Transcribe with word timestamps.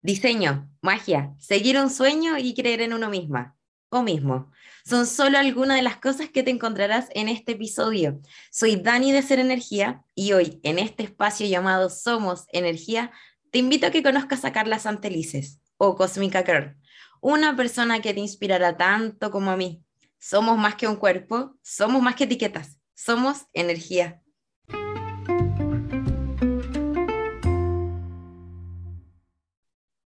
Diseño, 0.00 0.70
magia, 0.80 1.34
seguir 1.38 1.76
un 1.78 1.90
sueño 1.90 2.38
y 2.38 2.54
creer 2.54 2.82
en 2.82 2.92
uno 2.92 3.10
misma 3.10 3.56
o 3.90 4.02
mismo. 4.02 4.50
Son 4.84 5.06
solo 5.06 5.38
algunas 5.38 5.76
de 5.76 5.82
las 5.82 5.96
cosas 5.96 6.30
que 6.30 6.42
te 6.42 6.50
encontrarás 6.50 7.08
en 7.14 7.28
este 7.28 7.52
episodio. 7.52 8.20
Soy 8.50 8.76
Dani 8.76 9.12
de 9.12 9.22
Ser 9.22 9.38
Energía 9.40 10.04
y 10.14 10.32
hoy 10.32 10.60
en 10.62 10.78
este 10.78 11.02
espacio 11.02 11.46
llamado 11.46 11.90
Somos 11.90 12.44
Energía 12.52 13.10
te 13.50 13.58
invito 13.58 13.86
a 13.86 13.90
que 13.90 14.02
conozcas 14.02 14.44
a 14.44 14.52
Carla 14.52 14.78
Santelices 14.78 15.60
o 15.78 15.96
Cósmica 15.96 16.44
Girl, 16.44 16.76
una 17.20 17.56
persona 17.56 18.00
que 18.00 18.14
te 18.14 18.20
inspirará 18.20 18.76
tanto 18.76 19.30
como 19.30 19.50
a 19.50 19.56
mí. 19.56 19.82
Somos 20.18 20.58
más 20.58 20.74
que 20.74 20.86
un 20.86 20.96
cuerpo, 20.96 21.56
somos 21.62 22.02
más 22.02 22.14
que 22.14 22.24
etiquetas, 22.24 22.78
somos 22.94 23.46
energía. 23.52 24.22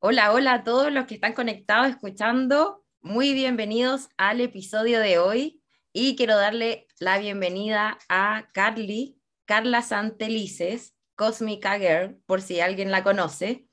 Hola, 0.06 0.34
hola 0.34 0.54
a 0.56 0.64
todos 0.66 0.92
los 0.92 1.06
que 1.06 1.14
están 1.14 1.32
conectados 1.32 1.88
escuchando. 1.88 2.84
Muy 3.00 3.34
bienvenidos 3.34 4.10
al 4.18 4.42
episodio 4.42 5.00
de 5.00 5.18
hoy 5.18 5.64
y 5.94 6.18
quiero 6.18 6.36
darle 6.36 6.88
la 7.00 7.20
bienvenida 7.20 7.98
a 8.10 8.50
Carly, 8.54 9.18
Carla 9.46 9.82
Santelices, 9.82 10.94
Cosmica 11.16 11.80
Girl, 11.80 12.18
por 12.26 12.42
si 12.42 12.60
alguien 12.60 12.92
la 12.92 13.02
conoce. 13.02 13.66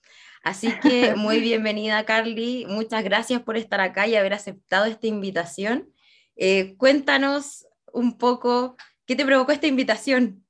Así 0.44 0.70
que 0.78 1.16
muy 1.16 1.40
bienvenida 1.40 2.04
Carly, 2.04 2.64
muchas 2.68 3.02
gracias 3.02 3.42
por 3.42 3.56
estar 3.56 3.80
acá 3.80 4.06
y 4.06 4.14
haber 4.14 4.34
aceptado 4.34 4.84
esta 4.84 5.08
invitación. 5.08 5.92
Eh, 6.36 6.76
cuéntanos 6.76 7.66
un 7.92 8.18
poco 8.18 8.76
qué 9.04 9.16
te 9.16 9.26
provocó 9.26 9.50
esta 9.50 9.66
invitación. 9.66 10.46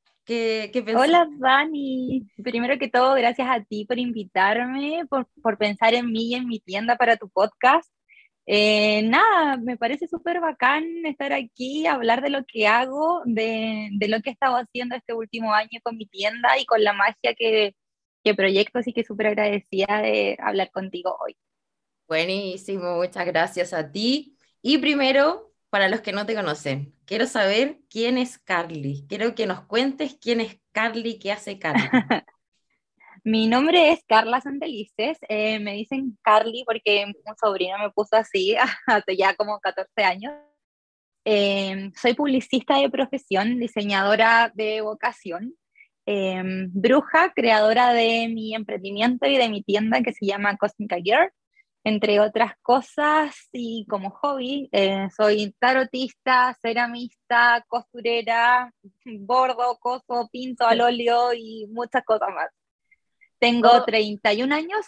Hola 0.97 1.29
Dani, 1.39 2.25
primero 2.45 2.79
que 2.79 2.89
todo 2.89 3.15
gracias 3.15 3.49
a 3.51 3.65
ti 3.65 3.85
por 3.85 3.99
invitarme, 3.99 5.05
por, 5.11 5.27
por 5.43 5.59
pensar 5.59 5.95
en 5.95 6.13
mí 6.13 6.29
y 6.31 6.35
en 6.37 6.47
mi 6.47 6.61
tienda 6.61 6.95
para 6.97 7.17
tu 7.17 7.29
podcast. 7.29 7.91
Eh, 8.47 9.03
nada, 9.03 9.57
me 9.57 9.77
parece 9.77 10.07
súper 10.07 10.41
bacán 10.41 10.85
estar 11.05 11.33
aquí, 11.33 11.87
hablar 11.87 12.23
de 12.23 12.31
lo 12.31 12.45
que 12.45 12.69
hago, 12.69 13.23
de, 13.25 13.89
de, 13.93 14.07
lo 14.09 14.21
que 14.21 14.31
he 14.31 14.33
estado 14.33 14.57
haciendo 14.57 14.95
este 14.95 15.15
último 15.15 15.53
año 15.53 15.81
con 15.83 15.97
mi 15.97 16.07
tienda 16.07 16.57
y 16.59 16.65
con 16.65 16.85
la 16.85 16.93
magia 16.93 17.35
que, 17.37 17.75
que 18.23 18.35
proyecto, 18.35 18.79
así 18.79 18.93
que 18.93 19.03
súper 19.03 19.29
agradecida 19.29 20.01
de 20.01 20.37
hablar 20.41 20.71
contigo 20.71 21.17
hoy. 21.25 21.37
Buenísimo, 22.07 22.97
muchas 22.97 23.27
gracias 23.27 23.73
a 23.73 23.91
ti. 23.91 24.37
Y 24.63 24.79
primero, 24.79 25.50
para 25.71 25.89
los 25.89 26.01
que 26.01 26.13
no 26.13 26.27
te 26.27 26.35
conocen, 26.35 26.95
quiero 27.07 27.27
saber 27.27 27.79
quién 27.89 28.19
es 28.19 28.39
Carly. 28.39 29.07
Quiero 29.09 29.35
que 29.35 29.47
nos 29.47 29.63
cuentes 29.63 30.19
quién 30.21 30.41
es 30.41 30.61
Carly, 30.73 31.19
qué 31.19 31.33
hace 31.33 31.59
Carly. 31.59 31.83
Mi 33.23 33.47
nombre 33.47 33.93
es 33.93 34.01
Carla 34.07 34.41
Santelices, 34.41 35.19
eh, 35.29 35.59
me 35.61 35.75
dicen 35.75 36.19
Carly 36.23 36.65
porque 36.65 37.05
un 37.05 37.37
sobrino 37.37 37.79
me 37.79 37.91
puso 37.91 38.17
así 38.17 38.57
hace 38.87 39.17
ya 39.17 39.35
como 39.35 39.61
14 39.61 40.03
años. 40.03 40.35
Eh, 41.25 41.93
soy 42.01 42.15
publicista 42.15 42.79
de 42.79 42.89
profesión, 42.89 43.61
diseñadora 43.61 44.51
de 44.55 44.81
vocación, 44.81 45.55
eh, 46.07 46.43
bruja, 46.71 47.33
creadora 47.35 47.93
de 47.93 48.29
mi 48.29 48.55
emprendimiento 48.55 49.27
y 49.27 49.37
de 49.37 49.51
mi 49.51 49.63
tienda 49.63 50.01
que 50.03 50.15
se 50.15 50.25
llama 50.25 50.57
Cosmica 50.57 50.97
Girl 50.97 51.31
entre 51.85 52.21
otras 52.21 52.55
cosas, 52.63 53.49
y 53.53 53.87
como 53.89 54.11
hobby, 54.11 54.69
eh, 54.73 55.09
soy 55.17 55.55
tarotista, 55.59 56.57
ceramista, 56.61 57.65
costurera, 57.69 58.73
bordo, 59.21 59.79
coso, 59.81 60.29
pinto 60.31 60.67
al 60.67 60.81
óleo 60.81 61.33
y 61.35 61.67
muchas 61.71 62.05
cosas 62.05 62.29
más. 62.35 62.49
Tengo 63.39 63.85
31 63.85 64.55
años, 64.55 64.85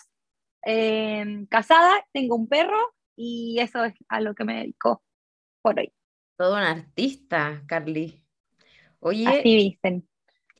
em, 0.62 1.46
casada, 1.46 2.04
tengo 2.12 2.36
un 2.36 2.48
perro 2.48 2.78
y 3.16 3.58
eso 3.60 3.84
es 3.84 3.94
a 4.08 4.20
lo 4.20 4.34
que 4.34 4.44
me 4.44 4.58
dedico 4.58 5.02
por 5.62 5.78
hoy. 5.78 5.90
Todo 6.36 6.54
un 6.54 6.62
artista, 6.62 7.62
Carly. 7.66 8.22
Oye, 9.00 9.26
así 9.26 9.56
dicen. 9.56 10.08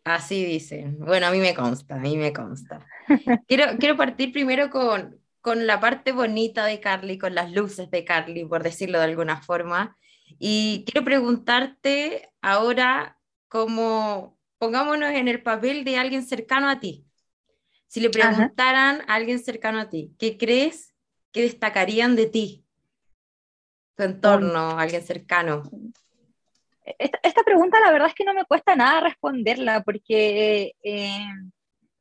Así 0.04 0.44
dicen. 0.44 0.98
Bueno, 0.98 1.26
a 1.26 1.30
mí 1.30 1.38
me 1.38 1.54
consta, 1.54 1.96
a 1.96 1.98
mí 1.98 2.16
me 2.16 2.32
consta. 2.32 2.86
quiero, 3.46 3.76
quiero 3.78 3.96
partir 3.96 4.32
primero 4.32 4.70
con, 4.70 5.21
con 5.42 5.66
la 5.66 5.80
parte 5.80 6.12
bonita 6.12 6.64
de 6.64 6.80
Carly, 6.80 7.18
con 7.18 7.34
las 7.34 7.52
luces 7.52 7.90
de 7.90 8.04
Carly, 8.04 8.46
por 8.46 8.62
decirlo 8.62 8.98
de 8.98 9.04
alguna 9.04 9.42
forma. 9.42 9.98
Y 10.38 10.84
quiero 10.86 11.04
preguntarte 11.04 12.32
ahora, 12.40 13.18
como 13.48 14.38
pongámonos 14.58 15.10
en 15.10 15.26
el 15.28 15.42
papel 15.42 15.84
de 15.84 15.98
alguien 15.98 16.24
cercano 16.24 16.68
a 16.68 16.78
ti. 16.78 17.04
Si 17.88 18.00
le 18.00 18.08
preguntaran 18.08 19.02
a 19.08 19.14
alguien 19.16 19.40
cercano 19.40 19.80
a 19.80 19.90
ti, 19.90 20.14
¿qué 20.18 20.38
crees 20.38 20.94
que 21.32 21.42
destacarían 21.42 22.14
de 22.14 22.26
ti? 22.26 22.64
Tu 23.96 24.04
entorno, 24.04 24.78
alguien 24.78 25.02
cercano. 25.02 25.64
Esta, 26.84 27.42
pregunta 27.44 27.80
la 27.80 27.92
verdad 27.92 28.08
es 28.08 28.14
que 28.14 28.24
no 28.24 28.32
me 28.32 28.44
cuesta 28.44 28.76
nada 28.76 29.00
responderla 29.00 29.82
porque 29.82 30.74
eh, 30.82 31.26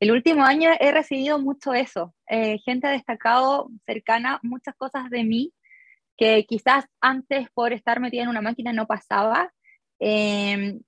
el 0.02 0.10
último 0.10 0.44
año 0.44 0.68
he 0.80 0.90
recibido 0.90 1.38
mucho 1.38 1.74
eso. 1.74 2.12
Eh, 2.28 2.58
gente 2.64 2.88
ha 2.88 2.90
destacado 2.90 3.70
cercana 3.86 4.40
muchas 4.42 4.74
cosas 4.74 5.08
de 5.10 5.22
mí 5.22 5.52
que 6.16 6.44
quizás 6.44 6.86
antes 7.00 7.48
por 7.54 7.72
estar 7.72 8.00
metida 8.00 8.24
en 8.24 8.28
una 8.28 8.40
máquina 8.40 8.72
no 8.72 8.88
pasaba. 8.88 9.52
Em, 10.00 10.80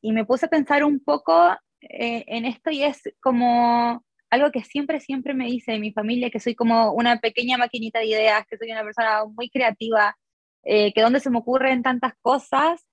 y 0.00 0.12
me 0.12 0.24
puse 0.24 0.46
a 0.46 0.50
pensar 0.50 0.84
un 0.84 1.00
poco 1.00 1.50
eh, 1.80 2.24
en 2.28 2.44
esto 2.44 2.70
y 2.70 2.84
es 2.84 3.02
como 3.20 4.04
algo 4.30 4.52
que 4.52 4.62
siempre, 4.62 5.00
siempre 5.00 5.34
me 5.34 5.46
dice 5.46 5.80
mi 5.80 5.92
familia, 5.92 6.30
que 6.30 6.38
soy 6.38 6.54
como 6.54 6.92
una 6.92 7.18
pequeña 7.18 7.58
maquinita 7.58 7.98
de 7.98 8.06
ideas, 8.06 8.46
que 8.48 8.56
soy 8.56 8.70
una 8.70 8.84
persona 8.84 9.24
muy 9.24 9.50
creativa, 9.50 10.16
eh, 10.62 10.92
que 10.92 11.02
donde 11.02 11.18
se 11.18 11.30
me 11.30 11.38
ocurren 11.38 11.82
tantas 11.82 12.12
cosas 12.22 12.86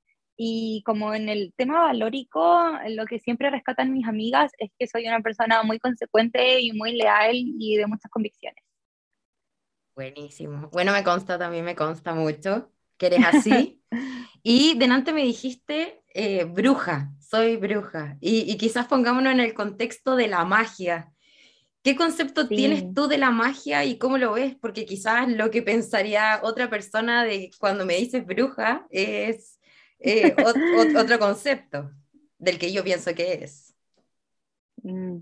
y 0.44 0.82
como 0.88 1.14
en 1.14 1.30
el 1.30 1.54
tema 1.56 1.82
valórico, 1.82 2.72
lo 2.88 3.06
que 3.06 3.20
siempre 3.20 3.52
rescatan 3.52 3.94
mis 3.94 4.08
amigas 4.08 4.52
es 4.58 4.72
que 4.80 4.88
soy 4.88 5.06
una 5.06 5.20
persona 5.20 5.62
muy 5.62 5.78
consecuente 5.78 6.62
y 6.62 6.72
muy 6.72 6.94
leal 6.94 7.36
y 7.36 7.76
de 7.76 7.86
muchas 7.86 8.10
convicciones. 8.10 8.64
Buenísimo. 9.94 10.68
Bueno, 10.72 10.94
me 10.94 11.04
consta 11.04 11.38
también, 11.38 11.64
me 11.64 11.76
consta 11.76 12.16
mucho 12.16 12.72
que 12.98 13.06
eres 13.06 13.24
así. 13.24 13.84
y 14.42 14.76
delante 14.80 15.14
me 15.14 15.22
dijiste 15.22 16.02
eh, 16.12 16.46
bruja, 16.46 17.12
soy 17.20 17.58
bruja. 17.58 18.18
Y, 18.20 18.58
quizás 18.58 18.88
pongámonos 18.88 19.34
en 19.34 19.42
el 19.42 19.54
contexto 19.54 20.16
de 20.16 20.28
la 20.28 20.44
magia. 20.44 21.14
¿Qué 21.84 21.96
concepto 21.96 22.48
tienes 22.48 22.92
tú 22.96 23.08
de 23.08 23.20
la 23.20 23.30
magia 23.30 23.86
y 23.86 24.00
cómo 24.00 24.18
lo 24.18 24.34
ves? 24.34 24.56
Porque 24.60 24.86
quizás 24.86 25.28
lo 25.30 25.52
que 25.52 25.62
pensaría 25.62 26.40
otra 26.42 26.68
persona 26.68 27.26
de 27.26 27.52
cuando 27.60 27.86
me 27.86 27.98
dices 27.98 28.26
bruja 28.26 28.88
es 28.90 29.61
eh, 30.02 30.36
otro 30.98 31.20
concepto 31.20 31.92
del 32.38 32.58
que 32.58 32.74
yo 32.74 32.84
pienso 32.84 33.14
que 33.14 33.44
es. 33.44 33.76
Mm. 34.84 35.20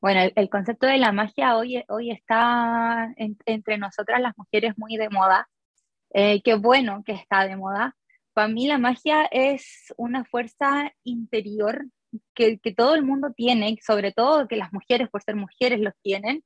Bueno, 0.00 0.32
el, 0.34 0.50
concepto 0.50 0.86
de 0.86 0.98
la 0.98 1.12
magia 1.12 1.56
hoy, 1.56 1.84
hoy 1.88 2.10
está 2.10 3.14
entre 3.16 3.78
nosotras 3.78 4.20
las 4.20 4.36
mujeres 4.36 4.74
muy 4.76 4.96
de 4.96 5.08
moda. 5.08 5.48
Eh, 6.12 6.42
qué 6.42 6.54
bueno 6.54 7.04
que 7.06 7.12
está 7.12 7.46
de 7.46 7.56
moda. 7.56 7.96
Para 8.32 8.48
mí 8.48 8.66
la 8.66 8.78
magia 8.78 9.26
es 9.30 9.94
una 9.96 10.24
fuerza 10.24 10.92
interior 11.04 11.86
que, 12.34 12.58
que, 12.58 12.74
todo 12.74 12.96
el 12.96 13.04
mundo 13.04 13.32
tiene, 13.36 13.78
sobre 13.80 14.12
todo 14.12 14.48
que 14.48 14.56
las 14.56 14.72
mujeres 14.72 15.08
por 15.08 15.22
ser 15.22 15.36
mujeres 15.36 15.80
los 15.80 15.94
tienen, 16.02 16.42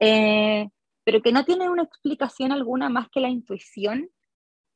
eh, 0.00 0.68
pero 1.04 1.20
que 1.20 1.32
no 1.32 1.44
tiene 1.44 1.68
una 1.68 1.82
explicación 1.82 2.52
alguna 2.52 2.88
más 2.88 3.08
que 3.10 3.20
la 3.20 3.28
intuición 3.28 4.08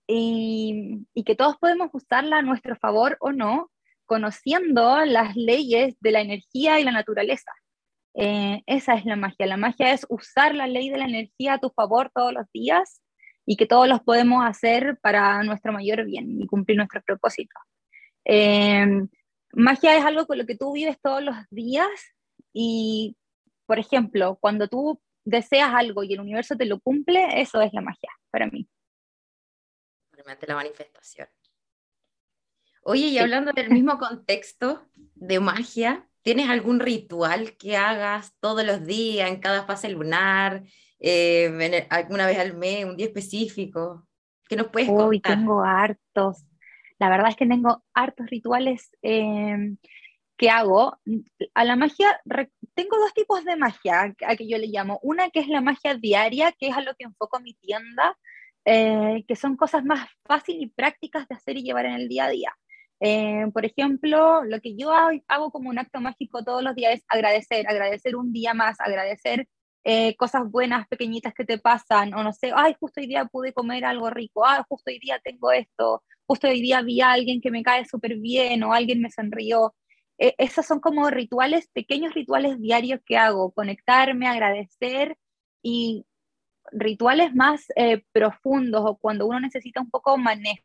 y, 0.08 1.06
que 1.24 1.36
todos 1.36 1.58
podemos 1.58 1.90
usarla 1.92 2.38
a 2.38 2.42
nuestro 2.42 2.74
favor 2.76 3.18
o 3.20 3.30
no, 3.30 3.70
conociendo 4.06 5.04
las 5.04 5.36
leyes 5.36 5.96
de 6.00 6.10
la 6.10 6.22
energía 6.22 6.80
y 6.80 6.84
la 6.84 6.92
naturaleza. 6.92 7.52
Eh, 8.14 8.62
esa 8.66 8.94
es 8.94 9.04
la 9.04 9.16
magia. 9.16 9.46
La 9.46 9.58
magia 9.58 9.92
es 9.92 10.06
usar 10.08 10.54
la 10.54 10.66
ley 10.66 10.88
de 10.88 10.96
la 10.96 11.04
energía 11.04 11.54
a 11.54 11.58
tu 11.58 11.70
favor 11.70 12.10
todos 12.14 12.32
los 12.32 12.46
días 12.52 13.02
y 13.44 13.56
que 13.56 13.66
todos 13.66 13.86
los 13.86 14.00
podemos 14.00 14.44
hacer 14.44 14.98
para 15.02 15.42
nuestro 15.42 15.72
mayor 15.72 16.04
bien 16.06 16.40
y 16.40 16.46
cumplir 16.46 16.78
nuestros 16.78 17.04
propósitos. 17.04 17.62
Eh, 18.24 18.86
magia 19.52 19.96
es 19.96 20.04
algo 20.04 20.26
con 20.26 20.38
lo 20.38 20.46
que 20.46 20.56
tú 20.56 20.72
vives 20.72 20.98
todos 21.02 21.22
los 21.22 21.36
días 21.50 21.88
y, 22.54 23.14
por 23.66 23.78
ejemplo, 23.78 24.38
cuando 24.40 24.68
tú 24.68 25.00
deseas 25.24 25.74
algo 25.74 26.02
y 26.02 26.14
el 26.14 26.20
universo 26.20 26.56
te 26.56 26.64
lo 26.64 26.80
cumple, 26.80 27.40
eso 27.40 27.60
es 27.60 27.72
la 27.74 27.82
magia 27.82 28.10
para 28.30 28.46
mí 28.46 28.66
la 30.46 30.54
manifestación. 30.54 31.28
Oye, 32.82 33.08
y 33.08 33.18
hablando 33.18 33.52
del 33.52 33.70
mismo 33.70 33.98
contexto 33.98 34.86
de 35.14 35.40
magia, 35.40 36.08
¿tienes 36.22 36.48
algún 36.48 36.80
ritual 36.80 37.56
que 37.56 37.76
hagas 37.76 38.34
todos 38.40 38.64
los 38.64 38.86
días, 38.86 39.28
en 39.28 39.40
cada 39.40 39.64
fase 39.64 39.88
lunar, 39.90 40.62
eh, 40.98 41.86
alguna 41.90 42.26
vez 42.26 42.38
al 42.38 42.56
mes, 42.56 42.84
un 42.84 42.96
día 42.96 43.06
específico? 43.06 44.06
¿Qué 44.48 44.56
nos 44.56 44.68
puedes 44.68 44.88
contar? 44.88 45.36
tengo 45.36 45.62
hartos. 45.62 46.44
La 46.98 47.10
verdad 47.10 47.28
es 47.28 47.36
que 47.36 47.46
tengo 47.46 47.84
hartos 47.92 48.26
rituales. 48.30 48.90
Em, 49.02 49.76
¿qué 50.38 50.50
hago? 50.50 50.98
A 51.54 51.64
la 51.64 51.76
magia, 51.76 52.20
tengo 52.74 52.96
dos 52.96 53.12
tipos 53.12 53.44
de 53.44 53.56
magia 53.56 54.14
a 54.26 54.36
que 54.36 54.48
yo 54.48 54.56
le 54.56 54.68
llamo. 54.68 54.98
Una 55.02 55.30
que 55.30 55.40
es 55.40 55.48
la 55.48 55.60
magia 55.60 55.94
diaria, 55.94 56.52
que 56.52 56.68
es 56.68 56.76
a 56.76 56.80
lo 56.80 56.94
que 56.94 57.04
enfoco 57.04 57.40
mi 57.40 57.54
tienda, 57.54 58.16
eh, 58.70 59.24
que 59.26 59.34
son 59.34 59.56
cosas 59.56 59.82
más 59.82 60.06
fáciles 60.26 60.62
y 60.62 60.66
prácticas 60.66 61.26
de 61.26 61.36
hacer 61.36 61.56
y 61.56 61.62
llevar 61.62 61.86
en 61.86 61.94
el 61.94 62.06
día 62.06 62.26
a 62.26 62.28
día. 62.28 62.52
Eh, 63.00 63.46
por 63.54 63.64
ejemplo, 63.64 64.44
lo 64.44 64.60
que 64.60 64.76
yo 64.76 64.92
hago 64.92 65.50
como 65.50 65.70
un 65.70 65.78
acto 65.78 66.00
mágico 66.02 66.44
todos 66.44 66.62
los 66.62 66.74
días 66.74 66.94
es 66.94 67.04
agradecer, 67.08 67.66
agradecer 67.66 68.14
un 68.14 68.30
día 68.30 68.52
más, 68.52 68.78
agradecer 68.80 69.48
eh, 69.84 70.14
cosas 70.16 70.50
buenas, 70.50 70.86
pequeñitas 70.88 71.32
que 71.32 71.46
te 71.46 71.58
pasan, 71.58 72.12
o 72.12 72.22
no 72.22 72.34
sé, 72.34 72.52
ay, 72.54 72.74
justo 72.78 73.00
hoy 73.00 73.06
día 73.06 73.24
pude 73.24 73.54
comer 73.54 73.86
algo 73.86 74.10
rico, 74.10 74.44
ay, 74.44 74.62
justo 74.68 74.90
hoy 74.90 74.98
día 74.98 75.18
tengo 75.24 75.50
esto, 75.50 76.02
justo 76.26 76.48
hoy 76.48 76.60
día 76.60 76.82
vi 76.82 77.00
a 77.00 77.12
alguien 77.12 77.40
que 77.40 77.50
me 77.50 77.62
cae 77.62 77.86
súper 77.86 78.16
bien 78.16 78.62
o 78.64 78.74
alguien 78.74 79.00
me 79.00 79.10
sonrió. 79.10 79.74
Eh, 80.18 80.34
esos 80.36 80.66
son 80.66 80.80
como 80.80 81.08
rituales, 81.08 81.68
pequeños 81.72 82.12
rituales 82.12 82.60
diarios 82.60 83.00
que 83.06 83.16
hago, 83.16 83.52
conectarme, 83.52 84.26
agradecer 84.26 85.16
y 85.62 86.04
rituales 86.72 87.34
más 87.34 87.66
eh, 87.76 88.04
profundos 88.12 88.82
o 88.84 88.96
cuando 88.96 89.26
uno 89.26 89.40
necesita 89.40 89.80
un 89.80 89.90
poco 89.90 90.16
manejar 90.16 90.64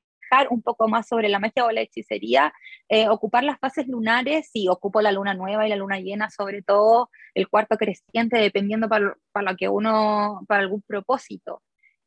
un 0.50 0.62
poco 0.62 0.88
más 0.88 1.08
sobre 1.08 1.30
la 1.30 1.40
magia 1.40 1.66
o 1.66 1.72
la 1.72 1.82
hechicería, 1.82 2.54
eh, 2.90 3.08
ocupar 3.08 3.44
las 3.44 3.60
fases 3.60 3.88
lunares, 3.88 4.50
y 4.54 4.68
ocupo 4.68 5.02
la 5.02 5.12
luna 5.12 5.34
nueva 5.34 5.66
y 5.66 5.70
la 5.70 5.76
luna 5.76 6.00
llena, 6.00 6.30
sobre 6.30 6.62
todo 6.62 7.10
el 7.34 7.48
cuarto 7.48 7.78
creciente, 7.78 8.38
dependiendo 8.38 8.90
para, 8.90 9.16
para 9.32 9.56
que 9.56 9.70
uno, 9.70 10.44
para 10.48 10.62
algún 10.62 10.82
propósito. 10.82 11.62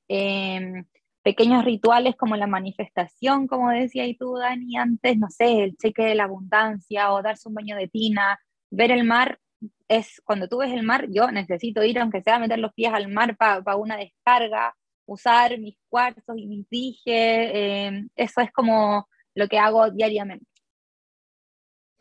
Em, 0.09 0.85
pequeños 1.23 1.65
rituales 1.65 2.17
como 2.17 2.37
la 2.37 2.47
manifestación, 2.47 3.49
como 3.49 3.71
decía 3.71 4.07
y 4.07 4.17
tú, 4.17 4.37
Dani, 4.37 4.77
antes, 4.77 5.19
no 5.19 5.29
sé, 5.31 5.65
el 5.65 5.77
cheque 5.77 6.05
de 6.05 6.15
la 6.15 6.25
abundancia 6.25 7.13
o 7.13 7.23
darse 7.23 7.49
un 7.49 7.55
baño 7.55 7.77
de 7.77 7.89
tina, 7.89 8.39
ver 8.71 8.93
el 8.93 9.05
mar, 9.05 9.39
es 9.89 10.21
cuando 10.25 10.49
tú 10.49 10.59
ves 10.59 10.73
el 10.73 10.83
mar, 10.83 11.07
yo 11.11 11.31
necesito 11.31 11.83
ir, 11.83 11.99
aunque 11.99 12.23
sea 12.23 12.39
meter 12.39 12.59
los 12.59 12.73
pies 12.75 12.93
al 12.93 13.09
mar 13.09 13.37
para 13.37 13.77
una 13.77 13.97
descarga, 13.97 14.75
usar 15.07 15.59
mis 15.59 15.77
cuarzos 15.89 16.37
y 16.37 16.47
mis 16.47 16.69
dije, 16.69 17.87
eh, 17.87 18.09
eso 18.17 18.41
es 18.41 18.53
como 18.53 19.09
lo 19.35 19.49
que 19.49 19.59
hago 19.59 19.91
diariamente. 19.91 20.47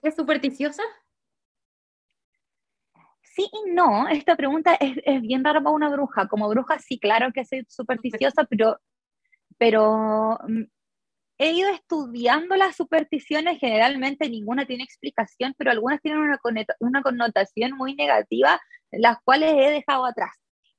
¿Es 0.01 0.15
supersticiosa? 0.15 0.83
Sí 3.21 3.49
y 3.51 3.71
no, 3.71 4.07
esta 4.07 4.35
pregunta 4.35 4.75
es, 4.75 4.97
es, 5.03 5.21
bien 5.21 5.43
rara 5.43 5.61
para 5.61 5.75
una 5.75 5.89
bruja. 5.89 6.27
Como 6.27 6.47
bruja 6.49 6.79
sí, 6.79 6.99
claro 6.99 7.33
que 7.33 7.43
soy 7.43 7.65
supersticiosa, 7.67 8.45
pero 8.45 8.79
pero 9.57 10.37
mm, 10.47 10.63
he 11.37 11.51
ido 11.51 11.69
estudiando 11.69 12.55
las 12.55 12.75
supersticiones, 12.75 13.59
generalmente 13.59 14.29
ninguna 14.29 14.65
tiene 14.65 14.83
explicación, 14.83 15.53
pero 15.57 15.71
algunas 15.71 16.01
tienen 16.01 16.21
una, 16.21 16.39
una 16.79 17.01
connotación 17.01 17.71
muy 17.73 17.95
negativa, 17.95 18.59
las 18.91 19.17
cuales 19.23 19.53
he 19.53 19.71
dejado 19.71 20.05
atrás. 20.05 20.31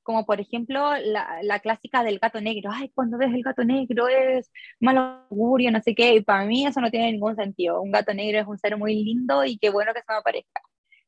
Como 0.03 0.25
por 0.25 0.39
ejemplo 0.39 0.95
la, 0.97 1.39
la, 1.43 1.59
clásica 1.59 2.01
del 2.03 2.19
gato 2.19 2.39
negro. 2.39 2.71
Ay, 2.73 2.89
cuando 2.95 3.17
ves 3.17 3.33
el 3.33 3.43
gato 3.43 3.65
negro 3.65 4.07
es 4.07 4.49
mal 4.79 4.97
augurio, 5.29 5.69
no 5.71 5.81
sé 5.81 5.93
qué. 5.95 6.15
Y 6.15 6.21
para 6.21 6.45
mí 6.45 6.65
eso 6.65 6.79
no 6.79 6.89
tiene 6.89 7.11
ningún 7.11 7.35
sentido. 7.35 7.81
Un 7.81 7.91
gato 7.91 8.13
negro 8.13 8.39
es 8.39 8.47
un 8.47 8.57
ser 8.57 8.77
muy 8.77 8.95
lindo 9.03 9.43
y 9.43 9.57
qué 9.57 9.69
bueno 9.69 9.93
que 9.93 9.99
se 9.99 10.05
me 10.11 10.19
aparezca. 10.19 10.61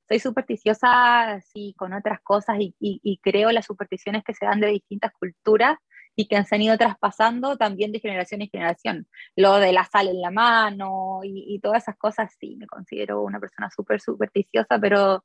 Soy 0.07 0.19
supersticiosa, 0.19 1.39
sí, 1.53 1.73
con 1.77 1.93
otras 1.93 2.19
cosas 2.21 2.57
y, 2.59 2.75
y, 2.79 2.99
y 3.03 3.19
creo 3.19 3.51
las 3.51 3.65
supersticiones 3.65 4.23
que 4.23 4.33
se 4.33 4.45
dan 4.45 4.59
de 4.59 4.67
distintas 4.67 5.11
culturas 5.13 5.77
y 6.19 6.27
que 6.27 6.43
se 6.43 6.55
han 6.55 6.61
ido 6.61 6.77
traspasando 6.77 7.55
también 7.55 7.93
de 7.93 8.01
generación 8.01 8.41
en 8.41 8.49
generación. 8.49 9.07
Lo 9.37 9.55
de 9.55 9.71
la 9.71 9.85
sal 9.85 10.09
en 10.09 10.19
la 10.19 10.31
mano 10.31 11.21
y, 11.23 11.57
todas 11.63 11.83
esas 11.83 11.95
cosas, 11.95 12.35
sí, 12.37 12.57
me 12.57 12.67
considero 12.67 13.21
una 13.21 13.39
persona 13.39 13.69
súper 13.71 14.01
supersticiosa, 14.01 14.79
pero, 14.81 15.23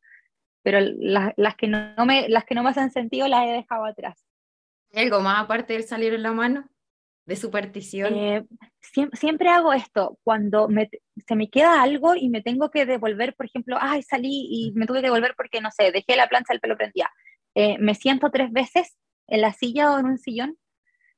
pero 0.63 0.79
las, 0.81 1.57
que 1.57 1.67
no 1.67 2.07
me, 2.07 2.29
las 2.29 2.45
que 2.45 2.55
no 2.55 2.63
me 2.63 2.71
hacen 2.71 2.93
sentido 2.93 3.27
las 3.27 3.45
he 3.45 3.51
dejado 3.51 3.87
atrás. 3.87 4.25
¿Algo 4.95 5.19
más 5.19 5.43
aparte 5.43 5.73
del 5.73 5.83
salir 5.83 6.15
en 6.15 6.23
la 6.23 6.31
mano? 6.31 6.71
¿De 7.27 7.35
superstición? 7.35 8.15
Eh, 8.15 8.47
siempre, 9.15 9.49
hago 9.49 9.73
esto, 9.73 10.21
cuando 10.23 10.69
se 11.27 11.35
me 11.35 11.51
queda 11.51 11.83
algo 11.83 12.15
y 12.15 12.29
me 12.29 12.41
tengo 12.41 12.71
que 12.71 12.87
devolver, 12.87 13.35
por 13.35 13.47
ejemplo, 13.47 13.79
ay, 13.81 14.05
salí 14.05 14.47
y 14.49 14.73
me 14.77 14.87
tuve 14.87 15.01
que 15.01 15.09
devolver 15.09 15.35
porque, 15.37 15.61
no 15.61 15.73
sé, 15.73 15.91
dejé 15.91 16.15
la 16.15 16.29
plancha 16.29 16.53
del 16.53 16.61
pelo 16.61 16.77
prendida. 16.77 17.11
Eh, 17.57 17.79
me 17.81 17.97
siento 17.97 18.31
tres 18.31 18.53
veces 18.53 18.97
en 19.27 19.41
la 19.41 19.53
silla 19.53 19.93
o 19.93 19.99
en 19.99 20.07
un 20.07 20.19
sillón 20.19 20.57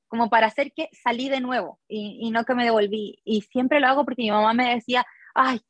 como 0.09 0.31
para 0.31 0.47
hacer 0.47 0.73
que 0.73 0.89
salí 0.93 1.29
de 1.29 1.41
nuevo 1.41 1.81
y, 1.89 2.31
no 2.31 2.45
que 2.45 2.55
me 2.55 2.65
devolví. 2.65 3.21
Y 3.25 3.43
siempre 3.43 3.81
lo 3.81 3.89
hago 3.89 4.05
porque 4.05 4.23
mi 4.23 4.31
mamá 4.31 4.55
me 4.55 4.75
decía, 4.75 5.05
ay, 5.35 5.61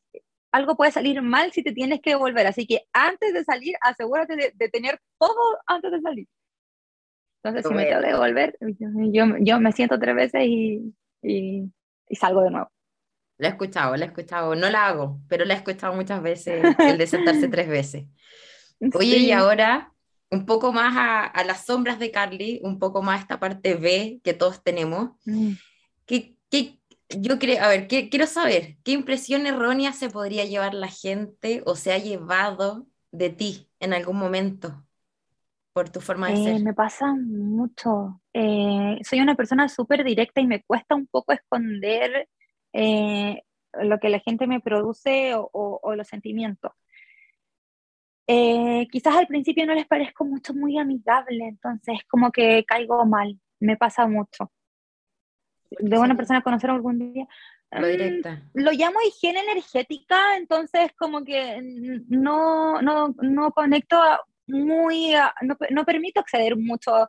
algo 0.53 0.77
puede 0.77 0.93
salir 0.93 1.21
mal 1.23 1.53
si 1.53 1.63
te 1.63 1.73
tienes 1.73 2.01
que 2.01 2.11
devolver, 2.11 2.47
así 2.47 2.67
que 2.67 2.83
antes 2.93 3.33
de 3.33 3.45
salir, 3.45 3.75
asegúrate 3.81 4.53
de, 4.55 4.69
tener 4.69 5.01
todo 5.19 5.59
antes 5.67 5.91
de 5.91 6.01
salir. 6.01 6.29
Entonces, 7.43 7.69
si 7.69 7.75
me 7.75 7.85
tengo 7.87 8.01
que 8.01 8.09
devolver, 8.09 8.59
yo, 9.13 9.25
yo, 9.39 9.61
me 9.61 9.73
siento 9.73 9.99
tres 9.99 10.17
veces 10.17 10.43
y, 10.45 10.95
y, 11.23 11.71
salgo 12.15 12.43
de 12.43 12.51
nuevo. 12.51 12.71
La 13.39 13.49
he 13.49 13.51
escuchado, 13.51 13.97
la 13.97 14.07
he 14.07 14.09
escuchado. 14.09 14.55
No 14.55 14.71
la 14.71 14.87
hago, 14.87 15.21
pero 15.29 15.45
la 15.45 15.55
he 15.55 15.57
escuchado 15.59 15.95
muchas 15.95 16.23
veces, 16.23 16.65
el 16.79 16.99
de 16.99 17.07
sentarse 17.07 17.49
tres 17.49 17.69
veces. 17.69 18.07
Oye, 18.95 19.19
y 19.19 19.33
ahora 19.33 19.93
un 20.31 20.47
poco 20.47 20.73
más 20.73 20.95
a, 21.33 21.45
las 21.45 21.67
sombras 21.67 21.99
de 21.99 22.11
Carly, 22.11 22.61
un 22.63 22.79
poco 22.79 23.03
más 23.03 23.19
a 23.19 23.23
esta 23.23 23.41
parte 23.41 23.75
B 23.75 24.21
que 24.25 24.35
todos 24.35 24.63
tenemos. 24.63 25.11
Mm. 25.25 25.53
¿Qué, 26.05 26.37
yo 27.09 27.39
creo, 27.39 27.63
a 27.63 27.69
ver, 27.69 27.87
quiero 27.87 28.27
saber, 28.27 28.77
¿qué 28.83 28.93
impresión 28.93 29.47
errónea 29.47 29.93
se 29.93 30.11
podría 30.11 30.45
llevar 30.45 30.75
la 30.75 30.89
gente 30.89 31.63
o 31.65 31.77
se 31.77 31.93
ha 31.93 31.99
llevado 31.99 32.87
de 33.13 33.31
ti 33.31 33.69
en 33.79 33.93
algún 33.93 34.19
momento 34.19 34.85
por 35.73 35.91
tu 35.91 36.01
forma 36.01 36.29
de 36.29 36.35
eh, 36.35 36.45
ser? 36.45 36.63
Me 36.63 36.75
pasa 36.75 37.15
mucho. 37.15 38.21
Eh, 38.33 38.99
soy 39.05 39.21
una 39.21 39.37
persona 39.37 39.69
súper 39.69 40.05
directa 40.05 40.41
y 40.41 40.47
me 40.47 40.65
cuesta 40.65 40.97
un 40.97 41.07
poco 41.07 41.33
esconder 41.33 42.29
eh, 42.73 43.43
lo 43.81 43.99
que 44.01 44.09
la 44.09 44.19
gente 44.19 44.49
me 44.49 44.61
produce 44.61 45.35
o 45.37 45.95
los 45.95 46.09
sentimientos. 46.09 46.73
Eh, 48.27 48.89
quizás 48.91 49.15
al 49.15 49.27
principio 49.27 49.65
no 49.67 49.75
les 49.75 49.87
parezco 49.87 50.25
mucho 50.25 50.53
muy 50.53 50.79
amigable, 50.79 51.47
entonces 51.47 52.01
como 52.09 52.33
que 52.33 52.65
caigo 52.65 53.05
mal, 53.07 53.39
me 53.61 53.77
pasa 53.77 54.07
mucho. 54.07 54.51
De 55.71 55.99
una 55.99 56.17
persona 56.17 56.43
conocer 56.43 56.71
algún 56.71 57.13
día. 57.13 57.29
Lo 57.71 57.87
directa. 57.87 58.43
Mm, 58.55 58.61
lo 58.61 58.73
llamo 58.73 58.99
higiene 59.07 59.41
energética, 59.41 60.37
entonces 60.37 60.93
como 60.97 61.25
que 61.25 61.61
no, 62.09 62.81
no, 62.83 63.15
no 63.21 63.53
conecto 63.53 64.01
muy, 64.47 65.13
no, 65.43 65.57
no, 65.71 65.85
permito 65.85 66.21
acceder 66.21 66.57
mucho 66.57 66.95
a, 66.95 67.09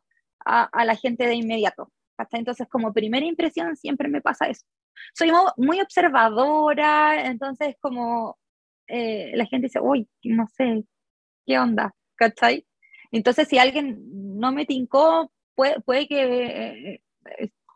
a, 0.63 0.85
la 0.85 0.95
gente 0.95 1.27
de 1.27 1.35
inmediato. 1.35 1.91
Hasta 2.17 2.37
entonces 2.37 2.67
como 2.67 2.93
primera 2.93 3.25
impresión 3.25 3.75
siempre 3.75 4.07
me 4.07 4.21
pasa 4.21 4.47
eso. 4.47 4.65
Soy 5.13 5.31
muy 5.57 5.79
observadora, 5.81 7.27
entonces 7.27 7.75
como 7.79 8.37
eh, 8.87 9.31
la 9.35 9.45
gente 9.45 9.67
dice, 9.67 9.79
uy, 9.79 10.09
no 10.23 10.47
sé, 10.47 10.83
¿qué 11.47 11.57
onda? 11.57 11.95
¿Cachai? 12.15 12.67
Entonces, 13.11 13.47
si 13.47 13.57
alguien 13.57 13.99
no 14.37 14.51
me 14.51 14.65
tincó, 14.65 15.31
puede, 15.55 16.07
que 16.07 16.93
eh, 16.93 17.01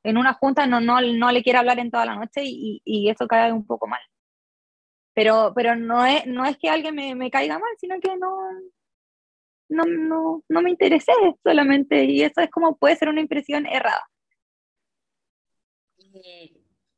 en 0.03 0.17
una 0.17 0.33
junta 0.33 0.67
no, 0.67 0.81
no, 0.81 1.01
no, 1.01 1.31
le 1.31 1.41
quiera 1.41 1.59
hablar 1.59 1.79
en 1.79 1.89
toda 1.89 2.05
la 2.05 2.15
noche 2.15 2.43
y, 2.43 2.81
y, 2.85 3.09
eso 3.09 3.27
cae 3.27 3.51
un 3.51 3.65
poco 3.65 3.87
mal. 3.87 4.01
Pero, 5.13 5.53
pero 5.55 5.75
no, 5.75 6.05
es, 6.05 6.27
no 6.27 6.45
es 6.45 6.57
que 6.57 6.69
alguien 6.69 6.95
me, 6.95 7.31
caiga 7.31 7.59
mal, 7.59 7.71
sino 7.79 7.99
que 7.99 8.15
no, 8.17 8.35
no, 9.69 9.83
no, 9.85 10.43
no 10.47 10.61
me 10.61 10.69
interesé 10.69 11.13
solamente. 11.43 12.03
Y 12.05 12.23
eso 12.23 12.41
es 12.41 12.49
como 12.51 12.77
puede 12.77 12.97
ser 12.97 13.09
una 13.09 13.21
impresión 13.21 13.65
errada. 13.65 14.03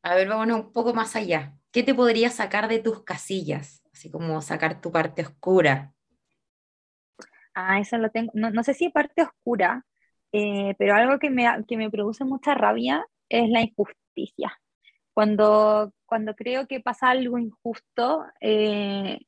A 0.01 0.15
ver, 0.15 0.27
vámonos 0.27 0.59
un 0.59 0.73
poco 0.73 0.93
más 0.93 1.15
allá. 1.15 1.55
¿Qué 1.71 1.83
te 1.83 1.93
podría 1.93 2.29
sacar 2.29 2.67
de 2.67 2.79
tus 2.79 3.03
casillas? 3.03 3.83
Así 3.93 4.09
como 4.09 4.41
sacar 4.41 4.81
tu 4.81 4.91
parte 4.91 5.21
oscura. 5.21 5.93
Ah, 7.55 7.79
eso 7.79 7.97
lo 7.97 8.09
tengo. 8.11 8.31
No, 8.35 8.51
no 8.51 8.63
sé 8.63 8.73
si 8.73 8.85
es 8.85 8.91
parte 8.93 9.21
oscura, 9.23 9.85
eh, 10.31 10.75
pero 10.77 10.95
algo 10.95 11.19
que 11.19 11.29
me, 11.29 11.45
que 11.67 11.77
me 11.77 11.89
produce 11.91 12.25
mucha 12.25 12.55
rabia 12.55 13.05
es 13.29 13.49
la 13.49 13.61
injusticia. 13.61 14.59
Cuando, 15.13 15.93
cuando 16.05 16.35
creo 16.35 16.67
que 16.67 16.79
pasa 16.81 17.09
algo 17.11 17.37
injusto, 17.37 18.25
eh, 18.41 19.19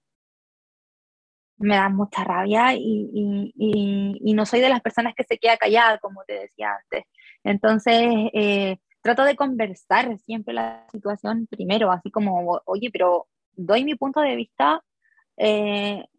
me 1.58 1.76
da 1.76 1.90
mucha 1.90 2.24
rabia 2.24 2.74
y, 2.76 3.10
y, 3.14 4.20
y, 4.22 4.34
no 4.34 4.46
soy 4.46 4.60
de 4.62 4.70
las 4.70 4.82
personas 4.82 5.14
que 5.16 5.24
se 5.24 5.38
queda 5.38 5.58
callada, 5.58 5.98
como 6.00 6.24
te 6.26 6.34
decía 6.34 6.76
antes. 6.76 7.06
Entonces, 7.44 7.96
eh, 8.34 8.78
trato 9.02 9.24
de 9.24 9.36
conversar 9.36 10.18
siempre 10.20 10.54
la 10.54 10.86
situación 10.92 11.48
primero, 11.48 11.92
así 11.92 12.12
como, 12.12 12.62
oye, 12.66 12.90
pero 12.92 13.28
doy 13.54 13.84
mi 13.86 13.96
punto 13.96 14.22
de 14.22 14.36
vista, 14.36 14.84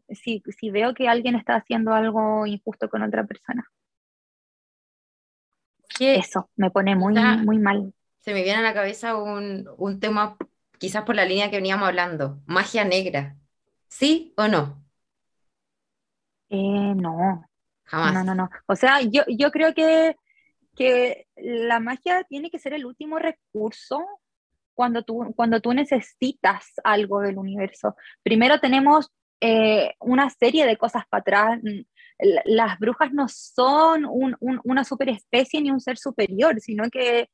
si, 0.08 0.42
si 0.58 0.70
veo 0.70 0.94
que 0.94 1.08
alguien 1.08 1.34
está 1.34 1.56
haciendo 1.56 1.92
algo 1.92 2.46
injusto 2.46 2.88
con 2.88 3.02
otra 3.02 3.24
persona. 3.24 3.70
Eso 5.98 6.50
me 6.56 6.70
pone 6.70 6.94
muy, 6.94 7.14
muy 7.14 7.58
mal. 7.58 7.92
Se 8.20 8.34
me 8.34 8.42
viene 8.42 8.58
a 8.58 8.62
la 8.62 8.74
cabeza 8.74 9.16
un, 9.16 9.68
un, 9.78 10.00
tema, 10.00 10.36
quizás 10.78 11.04
por 11.04 11.14
la 11.14 11.24
línea 11.24 11.50
que 11.50 11.56
veníamos 11.56 11.88
hablando, 11.88 12.40
magia 12.46 12.84
negra. 12.84 13.36
¿Sí 13.88 14.34
o 14.36 14.48
no? 14.48 14.84
Eh, 16.48 16.94
no. 16.96 17.48
Jamás. 17.84 18.14
No, 18.14 18.24
no, 18.24 18.34
no. 18.34 18.50
O 18.66 18.76
sea, 18.76 19.00
yo, 19.02 19.22
yo 19.28 19.50
creo 19.50 19.74
que, 19.74 20.16
que 20.74 21.28
la 21.36 21.80
magia 21.80 22.24
tiene 22.24 22.50
que 22.50 22.58
ser 22.58 22.74
el 22.74 22.84
último 22.84 23.18
recurso 23.18 24.04
cuando 24.74 25.02
tú, 25.02 25.32
cuando 25.34 25.60
tú 25.60 25.72
necesitas 25.72 26.74
algo 26.84 27.20
del 27.20 27.38
universo. 27.38 27.96
Primero 28.22 28.60
tenemos 28.60 29.10
eh, 29.40 29.94
una 30.00 30.30
serie 30.30 30.66
de 30.66 30.76
cosas 30.76 31.04
para 31.08 31.20
atrás. 31.20 31.60
Las 32.44 32.78
brujas 32.78 33.12
no 33.12 33.28
son 33.28 34.06
un, 34.06 34.36
un, 34.40 34.60
una 34.64 34.84
superespecie 34.84 35.60
ni 35.60 35.70
un 35.70 35.80
ser 35.80 35.98
superior, 35.98 36.60
sino 36.60 36.88
que 36.90 37.28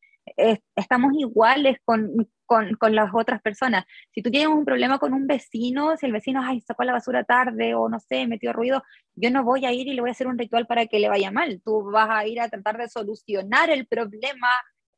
estamos 0.76 1.12
iguales 1.18 1.78
con, 1.84 2.28
con, 2.46 2.74
con, 2.76 2.94
las 2.94 3.10
otras 3.12 3.40
personas. 3.42 3.84
Si 4.12 4.22
tú 4.22 4.30
tienes 4.30 4.48
un 4.48 4.64
problema 4.64 4.98
con 4.98 5.12
un 5.12 5.26
vecino, 5.26 5.96
si 5.96 6.06
el 6.06 6.12
vecino 6.12 6.40
ay, 6.44 6.60
sacó 6.60 6.84
la 6.84 6.92
basura 6.92 7.24
tarde 7.24 7.74
o 7.74 7.88
no 7.88 7.98
sé, 8.00 8.26
metió 8.26 8.52
ruido, 8.52 8.82
yo 9.14 9.30
no 9.30 9.44
voy 9.44 9.64
a 9.66 9.72
ir 9.72 9.88
y 9.88 9.94
le 9.94 10.00
voy 10.00 10.10
a 10.10 10.12
hacer 10.12 10.26
un 10.26 10.38
ritual 10.38 10.66
para 10.66 10.86
que 10.86 10.98
le 10.98 11.08
vaya 11.08 11.30
mal. 11.30 11.60
Tú 11.64 11.90
vas 11.90 12.08
a 12.10 12.26
ir 12.26 12.40
a 12.40 12.48
tratar 12.48 12.78
de 12.78 12.88
solucionar 12.88 13.70
el 13.70 13.86
problema 13.86 14.48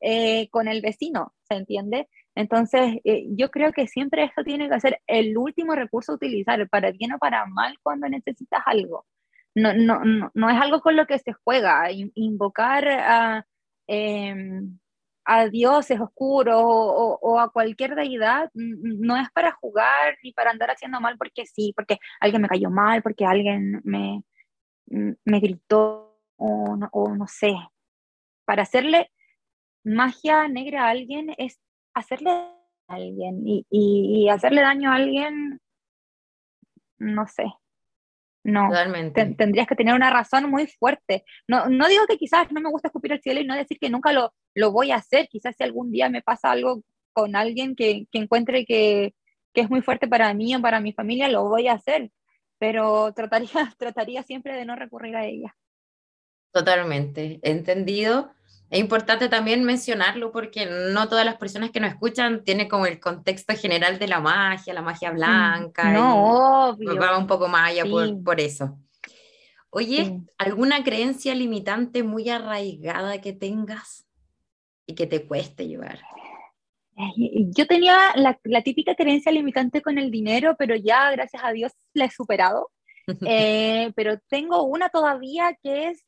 eh, 0.07 0.49
con 0.51 0.69
el 0.69 0.83
vecino, 0.83 1.33
¿se 1.49 1.55
entiende? 1.55 2.09
Entonces, 2.35 2.97
eh, 3.05 3.25
yo 3.31 3.51
creo 3.51 3.73
que 3.73 3.87
siempre 3.87 4.25
esto 4.25 4.45
tiene 4.45 4.69
que 4.69 4.79
ser 4.79 5.01
el 5.07 5.39
último 5.39 5.75
recurso 5.75 6.13
a 6.13 6.17
utilizar, 6.17 6.69
para 6.69 6.91
bien 6.91 7.15
o 7.15 7.19
para 7.19 7.47
mal, 7.47 7.79
cuando 7.83 8.07
necesitas 8.07 8.61
algo. 8.67 9.07
No, 9.55 9.73
no, 9.73 10.01
no, 10.05 10.31
no 10.35 10.51
es 10.51 10.61
algo 10.61 10.83
con 10.83 10.97
lo 10.97 11.07
que 11.07 11.19
se 11.19 11.33
juega. 11.33 11.91
Invocar 11.91 12.87
a, 12.87 13.47
eh, 13.89 14.35
a 15.25 15.49
dioses 15.49 15.99
oscuros 15.99 16.61
o, 16.63 17.19
o, 17.23 17.41
a 17.41 17.51
cualquier 17.51 17.95
deidad 17.95 18.51
no 18.53 19.17
es 19.17 19.31
para 19.33 19.53
jugar 19.53 20.19
ni 20.23 20.33
para 20.33 20.51
andar 20.51 20.71
haciendo 20.71 21.01
mal 21.01 21.17
porque 21.17 21.47
sí, 21.47 21.73
porque 21.75 21.99
alguien 22.21 22.43
me 22.43 22.49
cayó 22.49 22.69
mal, 22.69 23.03
porque 23.03 23.25
alguien 23.25 23.81
me, 23.85 24.23
me 24.87 25.41
gritó 25.41 26.21
o 26.37 26.77
no, 26.77 26.91
o 26.93 27.15
no 27.15 27.27
sé. 27.27 27.55
Para 28.45 28.65
hacerle 28.65 29.11
magia 29.85 30.49
negra 30.49 30.87
a 30.87 30.91
alguien 30.91 31.35
es 31.39 31.61
hacerle 31.95 32.31
a 32.31 32.55
alguien 32.89 33.47
y, 33.47 33.67
y, 33.71 34.29
hacerle 34.29 34.63
daño 34.63 34.91
a 34.91 34.97
alguien, 34.97 35.61
no 36.99 37.27
sé. 37.27 37.45
No, 38.47 38.69
tendrías 39.15 39.67
que 39.67 39.75
tener 39.75 39.95
una 39.95 40.11
razón 40.11 40.51
muy 40.51 40.67
fuerte. 40.67 41.25
No, 41.49 41.67
no 41.71 41.89
digo 41.89 42.05
que 42.07 42.19
quizás 42.19 42.53
no 42.53 42.61
me 42.61 42.71
gusta 42.71 42.89
escupir 42.89 43.15
al 43.15 43.23
cielo 43.23 43.41
y 43.41 43.47
no 43.47 43.55
decir 43.55 43.79
que 43.79 43.89
nunca 43.89 44.13
lo, 44.13 44.35
lo 44.55 44.71
voy 44.71 44.91
a 44.91 44.97
hacer. 44.97 45.29
Quizás 45.29 45.57
si 45.57 45.65
algún 45.65 45.91
día 45.91 46.11
me 46.11 46.21
pasa 46.21 46.51
algo 46.51 46.83
con 47.15 47.37
alguien 47.37 47.75
que, 47.75 48.07
que 48.13 48.19
encuentre 48.19 48.67
que, 48.67 49.15
que, 49.55 49.63
es 49.63 49.71
muy 49.71 49.81
fuerte 49.81 50.09
para 50.09 50.35
mí 50.35 50.55
o 50.55 50.61
para 50.61 50.81
mi 50.81 50.93
familia, 50.93 51.29
lo 51.29 51.49
voy 51.49 51.69
a 51.69 51.73
hacer. 51.73 52.11
Pero 52.59 53.15
trataría, 53.15 53.49
trataría 53.79 54.23
siempre 54.23 54.55
de 54.55 54.67
no 54.67 54.77
recurrir 54.77 55.17
a 55.17 55.25
ella. 55.25 55.57
Totalmente, 56.53 57.41
entendido. 57.43 58.35
Es 58.71 58.81
importante 58.81 59.29
también 59.29 59.63
mencionarlo 59.65 60.33
porque 60.33 60.67
no 60.67 61.09
todas 61.09 61.25
las 61.25 61.37
personas 61.37 61.71
que 61.71 61.81
nos 61.81 61.91
escuchan 61.91 62.43
tienen 62.45 62.69
como 62.69 62.87
el 62.87 62.99
contexto 62.99 63.55
general 63.55 63.99
de 63.99 64.09
la 64.09 64.21
magia, 64.21 64.75
la 64.75 64.83
magia 64.83 65.13
mm, 65.13 65.15
blanca. 65.15 65.93
No, 65.93 66.69
obvio. 66.71 66.97
Va 66.97 67.17
un 67.19 67.27
poco 67.27 67.47
más 67.49 67.71
allá 67.71 67.85
por, 67.85 68.23
por, 68.23 68.41
eso. 68.41 68.79
Oye, 69.71 70.21
¿alguna 70.39 70.83
creencia 70.83 71.35
limitante 71.35 72.03
muy 72.03 72.29
arraigada 72.31 73.21
que 73.21 73.33
tengas 73.33 74.07
y 74.87 74.95
que 74.95 75.07
te 75.07 75.27
cueste 75.27 75.69
llevar? 75.69 76.01
Yo 77.17 77.67
tenía 77.67 77.99
la, 78.15 78.39
la 78.45 78.63
típica 78.63 78.95
creencia 78.95 79.33
limitante 79.33 79.83
con 79.83 79.99
el 79.99 80.11
dinero, 80.11 80.55
pero 80.57 80.77
ya, 80.77 81.11
gracias 81.11 81.43
a 81.45 81.53
Dios, 81.53 81.73
la 81.93 82.07
he 82.07 82.11
superado. 82.11 82.71
Eh, 83.29 83.93
pero 83.97 84.19
tengo 84.31 84.63
una 84.63 84.89
todavía 84.89 85.59
que 85.63 85.89
es 85.89 86.03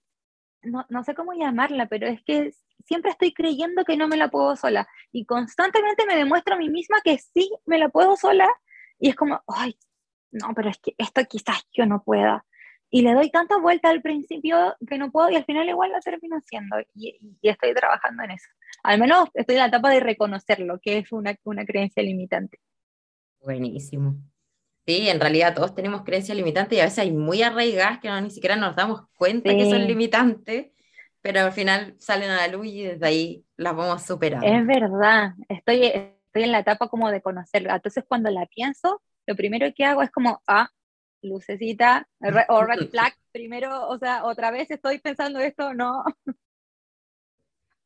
no, 0.63 0.87
no, 0.89 1.05
sé 1.05 1.15
cómo 1.15 1.33
llamarla, 1.33 1.87
pero 1.87 2.07
es 2.07 2.23
que 2.23 2.53
siempre 2.85 3.11
estoy 3.11 3.33
creyendo 3.33 3.85
que 3.85 3.97
no 3.97 4.09
me 4.09 4.17
la 4.17 4.29
puedo 4.29 4.57
sola 4.57 4.89
y 5.13 5.25
constantemente 5.25 6.07
me 6.07 6.17
demuestro 6.17 6.55
a 6.55 6.59
mí 6.59 6.69
misma 6.69 6.99
que 7.05 7.19
sí 7.19 7.51
me 7.65 7.79
la 7.79 7.89
puedo 7.89 8.17
sola 8.17 8.49
y 8.99 9.09
es 9.11 9.17
como, 9.17 9.43
ay, 9.47 9.79
no, 10.31 10.53
pero 10.55 10.71
es 10.71 10.79
que 10.79 10.95
esto 10.99 11.23
quizás 11.29 11.67
yo 11.73 11.87
no 11.87 12.03
pueda. 12.03 12.45
Y 12.89 13.03
le 13.03 13.15
doy 13.15 13.31
tanta 13.31 13.59
vuelta 13.59 13.91
al 13.91 14.01
principio 14.01 14.77
que 14.87 14.99
no 14.99 15.11
puedo 15.11 15.29
y 15.31 15.37
al 15.37 15.45
final 15.45 15.69
igual 15.69 15.91
lo 15.93 16.01
termino 16.01 16.37
haciendo 16.37 16.77
y, 16.95 17.19
y 17.41 17.49
estoy 17.49 17.75
trabajando 17.75 18.23
en 18.25 18.33
eso. 18.33 18.49
Al 18.85 19.01
menos 19.01 19.29
estoy 19.35 19.57
en 19.57 19.63
la 19.63 19.69
etapa 19.69 19.91
de 19.91 20.01
reconocerlo, 20.01 20.79
que 20.81 20.99
es 20.99 21.13
una, 21.13 21.35
una 21.45 21.65
creencia 21.65 22.03
limitante. 22.03 22.61
Buenísimo. 23.41 24.17
Sí, 24.87 25.09
en 25.09 25.19
realidad 25.19 25.52
todos 25.52 25.75
tenemos 25.75 26.05
creencias 26.05 26.37
limitantes 26.37 26.78
y 26.78 26.81
a 26.81 26.85
veces 26.85 27.00
hay 27.00 27.11
muy 27.11 27.43
arraigadas 27.43 27.99
que 27.99 28.09
no, 28.09 28.21
ni 28.21 28.31
siquiera 28.31 28.55
nos 28.55 28.76
damos 28.76 29.02
cuenta 29.16 29.50
que 29.50 29.69
son 29.69 29.85
limitantes, 29.85 30.69
pero 31.21 31.40
al 31.40 31.50
final 31.50 31.97
salen 31.99 32.31
a 32.31 32.37
la 32.37 32.49
luz 32.49 32.66
y 32.66 32.85
desde 32.85 33.05
ahí 33.05 33.45
las 33.57 33.75
vamos 33.75 34.02
superando. 34.02 34.47
Es 34.47 34.64
verdad, 34.64 35.33
estoy, 35.49 35.87
estoy 35.87 36.45
en 36.45 36.52
la 36.52 36.61
etapa 36.61 36.88
como 36.88 37.11
de 37.11 37.21
conocerla. 37.21 37.75
Entonces 37.75 38.05
cuando 38.07 38.31
la 38.31 38.47
pienso, 38.47 39.02
lo 39.26 39.35
primero 39.35 39.66
que 39.75 39.85
hago 39.85 40.02
es 40.02 40.11
como, 40.12 40.40
ah, 40.47 40.71
lucecita 41.21 42.09
o 42.49 42.62
red 42.62 42.88
flag, 42.90 43.12
primero, 43.33 43.88
o 43.88 43.99
sea, 43.99 44.25
otra 44.25 44.52
vez 44.52 44.71
estoy 44.71 45.00
pensando 45.00 45.40
esto, 45.40 45.75
no. 45.75 46.05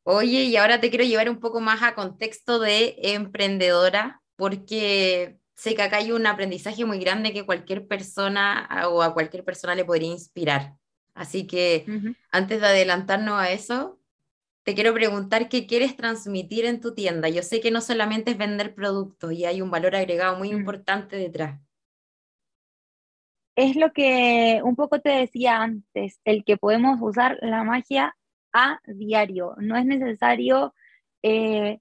Oye, 0.03 0.43
y 0.43 0.55
ahora 0.55 0.79
te 0.79 0.91
quiero 0.91 1.05
llevar 1.05 1.31
un 1.31 1.39
poco 1.39 1.61
más 1.61 1.81
a 1.81 1.95
contexto 1.95 2.59
de 2.59 2.95
emprendedora, 3.01 4.21
porque 4.35 5.40
sé 5.61 5.75
que 5.75 5.83
acá 5.83 5.97
hay 5.97 6.11
un 6.11 6.25
aprendizaje 6.25 6.85
muy 6.85 6.97
grande 6.97 7.33
que 7.33 7.45
cualquier 7.45 7.85
persona 7.87 8.67
o 8.89 9.03
a 9.03 9.13
cualquier 9.13 9.43
persona 9.43 9.75
le 9.75 9.85
podría 9.85 10.09
inspirar. 10.09 10.75
Así 11.13 11.45
que 11.45 11.85
antes 12.31 12.61
de 12.61 12.65
adelantarnos 12.65 13.39
a 13.39 13.51
eso, 13.51 13.99
te 14.63 14.73
quiero 14.73 14.91
preguntar 14.91 15.49
qué 15.49 15.67
quieres 15.67 15.95
transmitir 15.95 16.65
en 16.65 16.81
tu 16.81 16.95
tienda. 16.95 17.29
Yo 17.29 17.43
sé 17.43 17.61
que 17.61 17.69
no 17.69 17.79
solamente 17.79 18.31
es 18.31 18.39
vender 18.39 18.73
productos 18.73 19.33
y 19.33 19.45
hay 19.45 19.61
un 19.61 19.69
valor 19.69 19.95
agregado 19.95 20.35
muy 20.35 20.51
mm. 20.51 20.57
importante 20.57 21.15
detrás. 21.15 21.61
Es 23.55 23.75
lo 23.75 23.93
que 23.93 24.61
un 24.63 24.75
poco 24.75 24.99
te 24.99 25.09
decía 25.09 25.61
antes, 25.61 26.19
el 26.25 26.43
que 26.43 26.57
podemos 26.57 26.97
usar 27.01 27.37
la 27.41 27.63
magia 27.63 28.17
a 28.51 28.79
diario. 28.87 29.53
No 29.59 29.77
es 29.77 29.85
necesario 29.85 30.73
eh, 31.21 31.77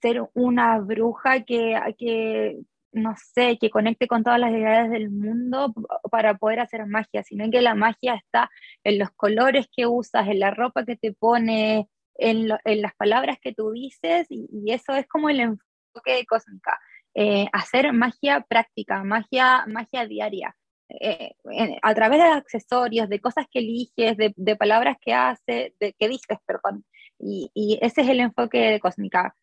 ser 0.00 0.22
una 0.34 0.78
bruja 0.78 1.42
que, 1.42 1.76
que, 1.98 2.60
no 2.92 3.14
sé, 3.34 3.58
que 3.58 3.70
conecte 3.70 4.06
con 4.08 4.24
todas 4.24 4.40
las 4.40 4.52
deidades 4.52 4.90
del 4.90 5.10
mundo 5.10 5.72
para 6.10 6.34
poder 6.34 6.60
hacer 6.60 6.86
magia, 6.86 7.22
sino 7.22 7.50
que 7.50 7.60
la 7.60 7.74
magia 7.74 8.14
está 8.14 8.50
en 8.84 8.98
los 8.98 9.10
colores 9.12 9.66
que 9.74 9.86
usas, 9.86 10.28
en 10.28 10.40
la 10.40 10.50
ropa 10.50 10.84
que 10.84 10.96
te 10.96 11.12
pones, 11.12 11.86
en, 12.14 12.48
las 12.48 12.94
palabras 12.96 13.38
que 13.40 13.54
tú 13.54 13.72
dices, 13.72 14.26
y, 14.30 14.72
eso 14.72 14.94
es 14.94 15.06
como 15.06 15.28
el 15.28 15.40
enfoque 15.40 16.12
de 16.12 16.26
Cósmica. 16.26 16.78
Eh, 17.14 17.46
hacer 17.52 17.92
magia 17.92 18.44
práctica, 18.48 19.02
magia, 19.04 19.64
magia 19.66 20.06
diaria. 20.06 20.56
Eh, 20.88 21.34
a 21.82 21.94
través 21.94 22.18
de 22.18 22.28
accesorios, 22.28 23.08
de 23.08 23.20
cosas 23.20 23.46
que 23.50 23.58
eliges, 23.60 24.16
de, 24.16 24.56
palabras 24.56 24.96
que 25.00 25.12
haces, 25.12 25.72
de 25.78 25.92
que 25.98 26.08
dices, 26.08 26.38
perdón. 26.46 26.84
Y, 27.18 27.50
y 27.54 27.78
ese 27.82 28.02
es 28.02 28.08
el 28.08 28.20
enfoque 28.20 28.58
de 28.58 28.80
Cósmica. 28.80 29.34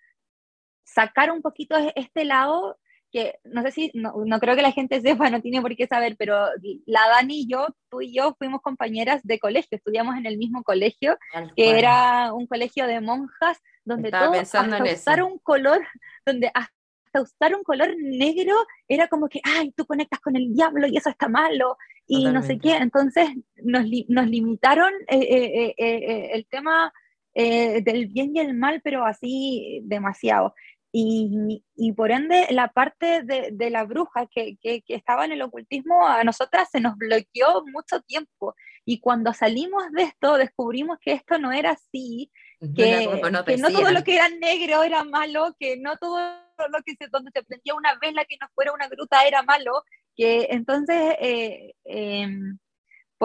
Sacar 0.84 1.32
un 1.32 1.42
poquito 1.42 1.76
este 1.96 2.26
lado 2.26 2.78
que 3.16 3.40
no 3.46 3.62
sé 3.62 3.72
si, 3.72 3.92
no, 3.94 4.14
no, 4.26 4.40
creo 4.42 4.58
que 4.58 4.62
la 4.62 4.74
gente 4.74 5.00
sepa, 5.00 5.30
no 5.30 5.42
tiene 5.42 5.62
por 5.62 5.74
qué 5.78 5.88
saber, 5.88 6.18
pero 6.18 6.50
la 6.86 7.08
Dani 7.08 7.44
y 7.44 7.48
yo, 7.48 7.68
tú 7.90 8.02
y 8.02 8.14
yo 8.14 8.36
fuimos 8.38 8.62
compañeras 8.62 9.22
de 9.24 9.40
colegio, 9.40 9.78
estudiamos 9.78 10.18
en 10.18 10.26
el 10.26 10.38
mismo 10.38 10.64
colegio, 10.64 11.18
que 11.56 11.80
era 11.80 12.34
un 12.34 12.46
colegio 12.46 12.88
de 12.88 13.00
monjas, 13.00 13.58
donde 13.86 14.12
todo, 14.12 14.34
hasta 14.34 14.84
usar 14.84 15.24
un 15.24 15.40
color, 15.40 15.82
donde 16.26 16.52
hasta 16.54 17.22
usar 17.22 17.56
un 17.56 17.64
color 17.64 17.96
negro 17.98 18.54
era 18.86 19.08
como 19.08 19.30
que, 19.30 19.40
ay, 19.46 19.72
tú 19.72 19.86
conectas 19.86 20.20
con 20.20 20.36
el 20.36 20.54
diablo 20.54 20.86
y 20.86 20.98
eso 20.98 21.10
está 21.10 21.30
malo, 21.30 21.78
y 22.06 22.26
no 22.26 22.44
sé 22.44 22.60
qué, 22.60 22.76
entonces 22.76 23.30
nos, 23.64 23.86
nos 24.10 24.28
limitaron 24.28 24.92
eh, 25.08 25.20
eh, 25.22 25.76
eh, 25.78 26.30
el 26.34 26.46
tema 26.48 26.92
del 27.34 28.08
bien 28.08 28.36
y 28.36 28.40
el 28.40 28.56
mal, 28.56 28.82
pero 28.84 29.06
así 29.06 29.82
demasiado. 29.86 30.54
Y, 30.98 31.62
y, 31.76 31.92
por 31.92 32.10
ende, 32.10 32.48
la 32.52 32.70
parte 32.70 33.22
de, 33.24 33.50
de 33.52 33.70
la 33.70 33.84
bruja 33.84 34.28
que, 34.34 34.56
que, 34.62 34.82
que, 34.82 34.96
estaba 34.96 35.26
en 35.26 35.34
el 35.34 35.42
ocultismo 35.42 36.08
a 36.08 36.24
nosotras 36.24 36.70
se 36.72 36.80
nos 36.80 36.96
bloqueó 36.96 37.66
mucho 37.66 38.00
tiempo. 38.04 38.56
Y 38.86 39.02
cuando 39.02 39.34
salimos 39.34 39.92
de 39.92 40.04
esto, 40.04 40.38
descubrimos 40.38 40.98
que 41.02 41.12
esto 41.12 41.38
no 41.38 41.52
era 41.52 41.72
así, 41.72 42.32
que, 42.74 43.10
no, 43.30 43.44
que 43.44 43.58
no 43.58 43.72
todo 43.72 43.92
lo 43.92 44.06
que 44.06 44.16
era 44.16 44.30
negro 44.30 44.84
era 44.84 45.04
malo, 45.04 45.54
que 45.60 45.76
no 45.76 45.98
todo 45.98 46.18
lo 46.18 46.82
que 46.86 46.96
se, 46.98 47.10
donde 47.10 47.32
se 47.34 47.44
prendía 47.44 47.76
una 47.76 47.98
vela 48.02 48.24
que 48.24 48.38
no 48.40 48.48
fuera 48.56 48.72
una 48.72 48.88
gruta 48.88 49.28
era 49.28 49.44
malo, 49.44 49.84
que 50.16 50.48
entonces, 50.52 51.18
eh, 51.20 51.74
em, 51.84 52.58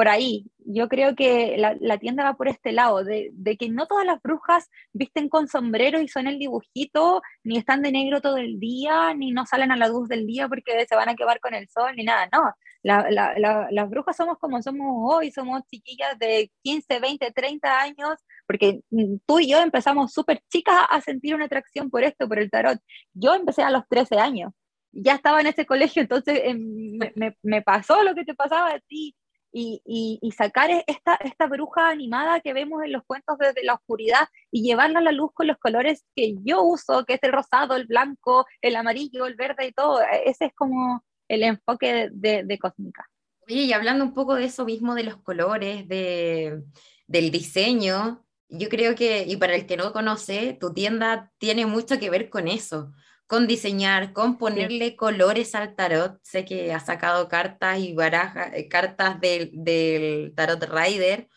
por 0.00 0.09
ahí. 0.09 0.47
Yo 0.64 0.88
creo 0.88 1.14
que 1.14 1.59
la, 1.59 1.99
tienda 1.99 2.25
va 2.25 2.33
por 2.33 2.49
este 2.49 2.73
lado, 2.73 3.04
de, 3.04 3.30
que 3.59 3.69
no 3.69 3.87
todas 3.87 4.07
las 4.07 4.23
brujas 4.23 4.71
visten 4.95 5.28
con 5.28 5.47
sombrero 5.47 6.00
y 6.00 6.09
son 6.09 6.26
el 6.26 6.38
dibujito, 6.38 7.21
ni 7.45 7.59
están 7.59 7.83
de 7.83 7.92
negro 7.92 8.23
todo 8.23 8.38
el 8.38 8.59
día, 8.59 9.12
ni 9.12 9.30
no 9.30 9.45
salen 9.45 9.73
a 9.73 9.76
la 9.76 9.88
luz 9.88 10.09
del 10.09 10.26
día 10.26 10.49
porque 10.49 10.87
se 10.88 10.97
van 10.97 11.11
a 11.11 11.16
quemar 11.16 11.38
con 11.40 11.52
el 11.52 11.69
sol, 11.69 11.92
ni 11.97 12.04
nada. 12.04 12.30
No, 12.33 12.50
las 12.83 13.90
brujas 13.90 14.16
somos 14.16 14.38
como 14.38 14.62
somos 14.62 14.87
hoy, 15.02 15.30
somos 15.33 15.61
chiquillas 15.71 16.19
de 16.19 16.50
15, 16.62 16.99
20, 16.99 17.30
30 17.33 17.80
años, 17.83 18.19
porque 18.47 18.80
tú 19.26 19.38
y 19.38 19.50
yo 19.50 19.61
empezamos 19.61 20.14
súper 20.14 20.40
chicas 20.50 20.78
a 20.88 21.02
sentir 21.02 21.35
una 21.35 21.45
atracción 21.45 21.90
por 21.90 22.04
esto, 22.04 22.26
por 22.26 22.38
el 22.38 22.50
tarot. 22.50 22.80
Yo 23.12 23.35
empecé 23.35 23.62
a 23.62 23.71
los 23.71 23.87
13 23.87 24.16
años 24.16 24.52
ya 24.92 25.14
estaba 25.14 25.40
en 25.40 25.47
ese 25.47 25.66
colegio, 25.66 26.02
entonces 26.02 26.40
em, 26.42 26.99
me, 27.14 27.37
me, 27.42 27.62
pasó 27.62 28.02
lo 28.02 28.12
que 28.12 28.25
te 28.25 28.35
pasaba 28.35 28.75
a 28.75 28.80
ti 28.80 29.14
y, 29.52 30.19
y, 30.23 30.30
sacar 30.33 30.71
e-, 30.71 30.85
esta, 30.87 31.14
esta 31.16 31.47
bruja 31.47 31.88
animada 31.88 32.40
que 32.40 32.52
vemos 32.52 32.83
en 32.85 32.92
los 32.92 33.02
cuentos 33.04 33.38
desde 33.38 33.64
la 33.64 33.75
oscuridad 33.75 34.28
y 34.50 34.62
llevarla 34.62 35.00
a 35.00 35.02
la 35.02 35.12
luz 35.12 35.30
con 35.35 35.47
los 35.47 35.59
colores 35.59 36.04
que 36.14 36.37
yo 36.42 36.62
uso, 36.62 37.04
que 37.04 37.14
es 37.14 37.23
el 37.23 37.33
rosado, 37.33 37.76
el 37.76 37.87
blanco, 37.87 38.47
el 38.62 38.76
amarillo, 38.76 39.26
el 39.26 39.35
verde 39.35 39.66
y 39.66 39.73
todo. 39.73 40.00
E-, 40.02 40.28
ese 40.30 40.47
es 40.47 40.54
como 40.54 41.04
el 41.28 41.42
enfoque 41.42 42.09
de, 42.12 42.45
de 42.45 42.59
Cósmica. 42.59 43.09
Oye, 43.47 43.62
y 43.62 43.73
hablando 43.73 44.04
un 44.04 44.14
poco 44.14 44.35
de 44.35 44.45
eso 44.45 44.64
mismo, 44.64 44.95
de 44.95 45.04
los 45.04 45.16
colores, 45.16 45.88
de, 45.88 46.62
del 47.07 47.30
diseño, 47.30 48.25
yo 48.49 48.69
creo 48.69 48.95
que, 48.95 49.25
y 49.26 49.37
para 49.37 49.54
el 49.54 49.66
que 49.66 49.76
no 49.76 49.92
conoce, 49.92 50.57
tu 50.61 50.73
tienda 50.73 51.33
tiene 51.38 51.66
mucho 51.66 51.99
que 51.99 52.11
ver 52.11 52.30
con 52.30 52.49
eso 52.49 52.92
con 53.30 53.46
diseñar, 53.46 54.12
con 54.12 54.38
ponerle 54.38 54.96
colores 54.96 55.54
al 55.54 55.76
tarot. 55.76 56.18
Sé 56.25 56.44
que 56.44 56.72
ha 56.72 56.80
sacado 56.80 57.28
cartas 57.28 57.78
y 57.78 57.92
barajas, 57.92 58.50
eh, 58.54 58.66
cartas 58.66 59.20
del, 59.20 60.32
tarot 60.34 60.64
Rider 60.64 61.28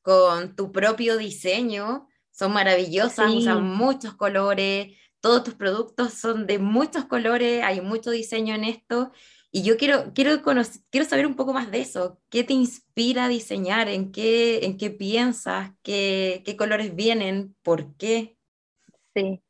con 0.00 0.56
tu 0.56 0.72
propio 0.72 1.18
diseño. 1.18 2.08
Son 2.30 2.54
maravillosas, 2.54 3.30
usan 3.30 3.64
muchos 3.64 4.14
colores, 4.14 4.96
todos 5.20 5.44
tus 5.44 5.52
productos 5.52 6.14
son 6.14 6.46
de 6.46 6.58
muchos 6.58 7.04
colores, 7.04 7.62
hay 7.62 7.82
mucho 7.82 8.10
diseño 8.10 8.54
en 8.54 8.64
esto. 8.64 9.12
Y 9.50 9.62
yo 9.62 9.76
quiero, 9.76 10.14
quiero, 10.14 10.40
quiero 10.88 11.06
saber 11.06 11.26
un 11.26 11.36
poco 11.36 11.52
más 11.52 11.70
de 11.70 11.82
eso. 11.82 12.18
¿Qué 12.30 12.44
te 12.44 12.54
inspira 12.54 13.26
a 13.26 13.28
diseñar? 13.28 13.90
¿En 13.90 14.10
qué, 14.10 14.64
en 14.64 14.78
qué 14.78 14.88
piensas? 14.88 15.72
¿Qué, 15.82 16.40
¿Qué 16.46 16.56
colores 16.56 16.96
vienen? 16.96 17.54
¿Por 17.60 17.94
qué? 17.98 18.38
Sí, 19.14 19.42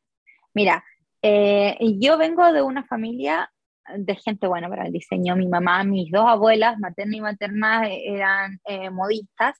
mira, 0.52 0.82
eh, 1.22 1.78
yo 2.00 2.18
vengo 2.18 2.52
de 2.52 2.62
una 2.62 2.84
familia 2.84 3.50
de 3.96 4.14
gente 4.16 4.46
buena 4.46 4.68
para 4.68 4.86
el 4.86 4.92
diseño. 4.92 5.36
Mi 5.36 5.46
mamá, 5.46 5.84
mis 5.84 6.10
dos 6.10 6.26
abuelas, 6.26 6.78
materna 6.78 7.16
y 7.16 7.20
materna, 7.20 7.88
eran 7.88 8.60
eh, 8.64 8.90
modistas. 8.90 9.56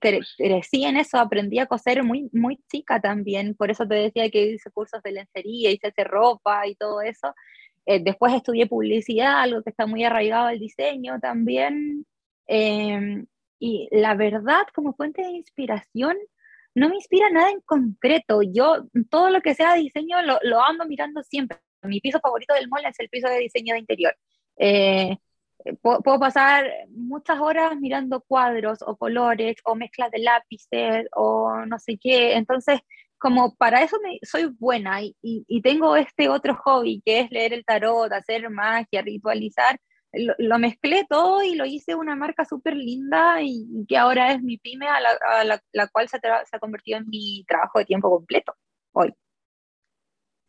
crecí 0.00 0.84
en 0.84 0.96
eso, 0.96 1.18
aprendí 1.18 1.58
a 1.58 1.66
coser 1.66 2.02
muy, 2.04 2.28
muy 2.32 2.58
chica 2.70 3.00
también, 3.00 3.54
por 3.54 3.70
eso 3.70 3.86
te 3.86 3.94
decía 3.96 4.30
que 4.30 4.52
hice 4.52 4.70
cursos 4.70 5.02
de 5.02 5.12
lencería, 5.12 5.70
hice 5.70 5.88
hacer 5.88 6.08
ropa 6.08 6.66
y 6.66 6.74
todo 6.76 7.02
eso. 7.02 7.34
Eh, 7.86 8.00
después 8.02 8.32
estudié 8.34 8.66
publicidad, 8.66 9.40
algo 9.42 9.62
que 9.62 9.70
está 9.70 9.86
muy 9.86 10.04
arraigado 10.04 10.46
al 10.46 10.58
diseño 10.58 11.20
también. 11.20 12.06
Em, 12.46 13.26
y 13.58 13.88
la 13.90 14.14
verdad, 14.14 14.64
como 14.74 14.94
fuente 14.94 15.22
de 15.22 15.30
inspiración, 15.30 16.16
no 16.74 16.88
me 16.88 16.96
inspira 16.96 17.30
nada 17.30 17.50
en 17.50 17.60
concreto. 17.60 18.40
Yo 18.42 18.86
todo 19.10 19.30
lo 19.30 19.40
que 19.40 19.54
sea 19.54 19.74
diseño 19.74 20.22
lo, 20.22 20.38
lo 20.42 20.62
ando 20.62 20.86
mirando 20.86 21.22
siempre. 21.22 21.58
Mi 21.82 22.00
piso 22.00 22.20
favorito 22.20 22.54
del 22.54 22.68
mall 22.68 22.84
es 22.86 22.98
el 22.98 23.08
piso 23.08 23.28
de 23.28 23.38
diseño 23.38 23.74
de 23.74 23.80
interior. 23.80 24.16
Eh, 24.56 25.16
puedo, 25.82 26.18
pasar 26.18 26.66
muchas 26.90 27.40
horas 27.40 27.76
mirando 27.78 28.20
cuadros 28.22 28.80
o 28.82 28.96
colores 28.96 29.56
o 29.64 29.74
mezclas 29.74 30.10
de 30.10 30.18
lápices 30.20 31.06
o 31.12 31.64
no 31.66 31.78
sé 31.78 31.98
qué. 32.00 32.34
Entonces, 32.34 32.80
como 33.18 33.54
para 33.56 33.82
eso 33.82 33.96
me, 34.02 34.18
soy 34.22 34.46
buena 34.46 35.02
y, 35.02 35.16
y, 35.22 35.62
tengo 35.62 35.96
este 35.96 36.28
otro 36.28 36.56
hobby 36.56 37.02
que 37.04 37.20
es 37.20 37.30
leer 37.30 37.52
el 37.54 37.64
tarot, 37.64 38.12
hacer 38.12 38.50
magia, 38.50 39.02
ritualizar 39.02 39.78
lo, 40.38 40.58
mezclé 40.58 41.06
todo 41.08 41.42
y 41.42 41.54
lo 41.54 41.64
hice 41.64 41.94
una 41.94 42.16
marca 42.16 42.44
súper 42.44 42.76
linda 42.76 43.42
y, 43.42 43.66
que 43.88 43.96
ahora 43.96 44.32
es 44.32 44.42
mi 44.42 44.58
pyme, 44.58 44.86
a 44.88 45.00
la, 45.00 45.62
la, 45.72 45.88
cual 45.88 46.08
se, 46.08 46.18
ha 46.26 46.58
convertido 46.58 46.98
en 46.98 47.08
mi 47.08 47.44
trabajo 47.46 47.78
de 47.78 47.84
tiempo 47.84 48.10
completo 48.10 48.54
hoy. 48.92 49.14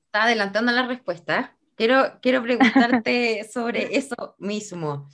Está 0.05 0.23
adelantando 0.23 0.71
la 0.71 0.87
respuesta. 0.87 1.57
Quiero, 1.75 2.19
quiero 2.21 2.41
preguntarte 2.41 3.43
sobre 3.53 3.97
eso 3.97 4.35
mismo 4.37 5.09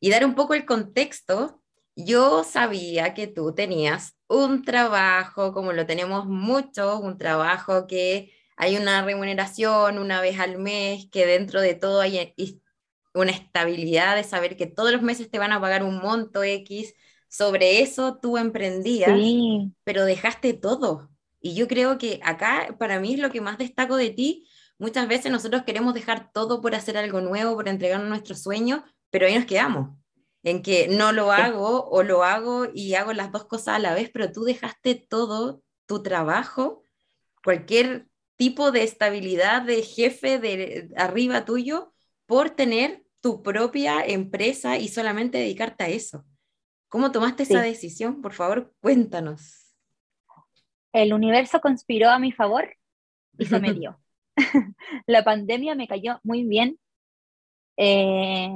y 0.00 0.10
dar 0.10 0.24
un 0.24 0.34
poco 0.34 0.54
el 0.54 0.64
contexto. 0.64 1.62
Yo 1.94 2.44
sabía 2.44 3.12
que 3.12 3.26
tú 3.26 3.54
tenías 3.54 4.16
un 4.28 4.62
trabajo, 4.62 5.52
como 5.52 5.72
lo 5.72 5.84
tenemos 5.84 6.26
muchos, 6.26 7.00
un 7.00 7.18
trabajo 7.18 7.86
que 7.86 8.32
hay 8.56 8.76
una 8.76 9.02
remuneración 9.02 9.98
una 9.98 10.20
vez 10.20 10.38
al 10.38 10.58
mes, 10.58 11.08
que 11.10 11.26
dentro 11.26 11.60
de 11.60 11.74
todo 11.74 12.00
hay 12.00 12.34
una 13.20 13.32
estabilidad 13.32 14.16
de 14.16 14.24
saber 14.24 14.56
que 14.56 14.66
todos 14.66 14.92
los 14.92 15.02
meses 15.02 15.30
te 15.30 15.38
van 15.38 15.52
a 15.52 15.60
pagar 15.60 15.82
un 15.82 15.98
monto 15.98 16.42
X. 16.42 16.94
Sobre 17.28 17.82
eso 17.82 18.18
tú 18.20 18.38
emprendías, 18.38 19.18
pero 19.84 20.04
dejaste 20.04 20.54
todo. 20.54 21.10
Y 21.40 21.54
yo 21.54 21.68
creo 21.68 21.98
que 21.98 22.20
acá 22.22 22.74
para 22.78 23.00
mí 23.00 23.14
es 23.14 23.20
lo 23.20 23.30
que 23.30 23.40
más 23.40 23.58
destaco 23.58 23.96
de 23.96 24.10
ti. 24.10 24.48
Muchas 24.78 25.08
veces 25.08 25.30
nosotros 25.30 25.62
queremos 25.64 25.94
dejar 25.94 26.32
todo 26.32 26.60
por 26.60 26.74
hacer 26.74 26.96
algo 26.96 27.20
nuevo, 27.20 27.54
por 27.54 27.68
entregarnos 27.68 28.08
nuestros 28.08 28.42
sueños, 28.42 28.80
pero 29.10 29.26
ahí 29.26 29.34
nos 29.34 29.44
quedamos. 29.44 29.96
En 30.42 30.62
que 30.62 30.88
no 30.88 31.12
lo 31.12 31.32
hago 31.32 31.88
o 31.90 32.02
lo 32.02 32.24
hago 32.24 32.68
y 32.72 32.94
hago 32.94 33.12
las 33.12 33.32
dos 33.32 33.44
cosas 33.44 33.74
a 33.74 33.78
la 33.78 33.94
vez, 33.94 34.10
pero 34.12 34.32
tú 34.32 34.44
dejaste 34.44 34.94
todo, 34.94 35.62
tu 35.86 36.02
trabajo, 36.02 36.82
cualquier 37.42 38.06
tipo 38.36 38.70
de 38.70 38.84
estabilidad 38.84 39.62
de 39.62 39.82
jefe 39.82 40.38
de 40.38 40.88
arriba 40.96 41.44
tuyo, 41.44 41.92
por 42.26 42.50
tener 42.50 43.04
tu 43.20 43.42
propia 43.42 44.04
empresa 44.04 44.78
y 44.78 44.88
solamente 44.88 45.38
dedicarte 45.38 45.84
a 45.84 45.88
eso. 45.88 46.24
¿Cómo 46.88 47.12
tomaste 47.12 47.42
esa 47.42 47.60
decisión? 47.60 48.22
Por 48.22 48.32
favor, 48.32 48.72
cuéntanos. 48.80 49.74
El 50.92 51.12
universo 51.12 51.60
conspiró 51.60 52.08
a 52.08 52.18
mi 52.18 52.32
favor 52.32 52.74
y 53.36 53.44
se 53.44 53.60
me 53.60 53.72
dio. 53.74 54.00
la 55.06 55.22
pandemia 55.22 55.74
me 55.74 55.86
cayó 55.86 56.20
muy 56.22 56.44
bien. 56.44 56.78
Eh, 57.76 58.48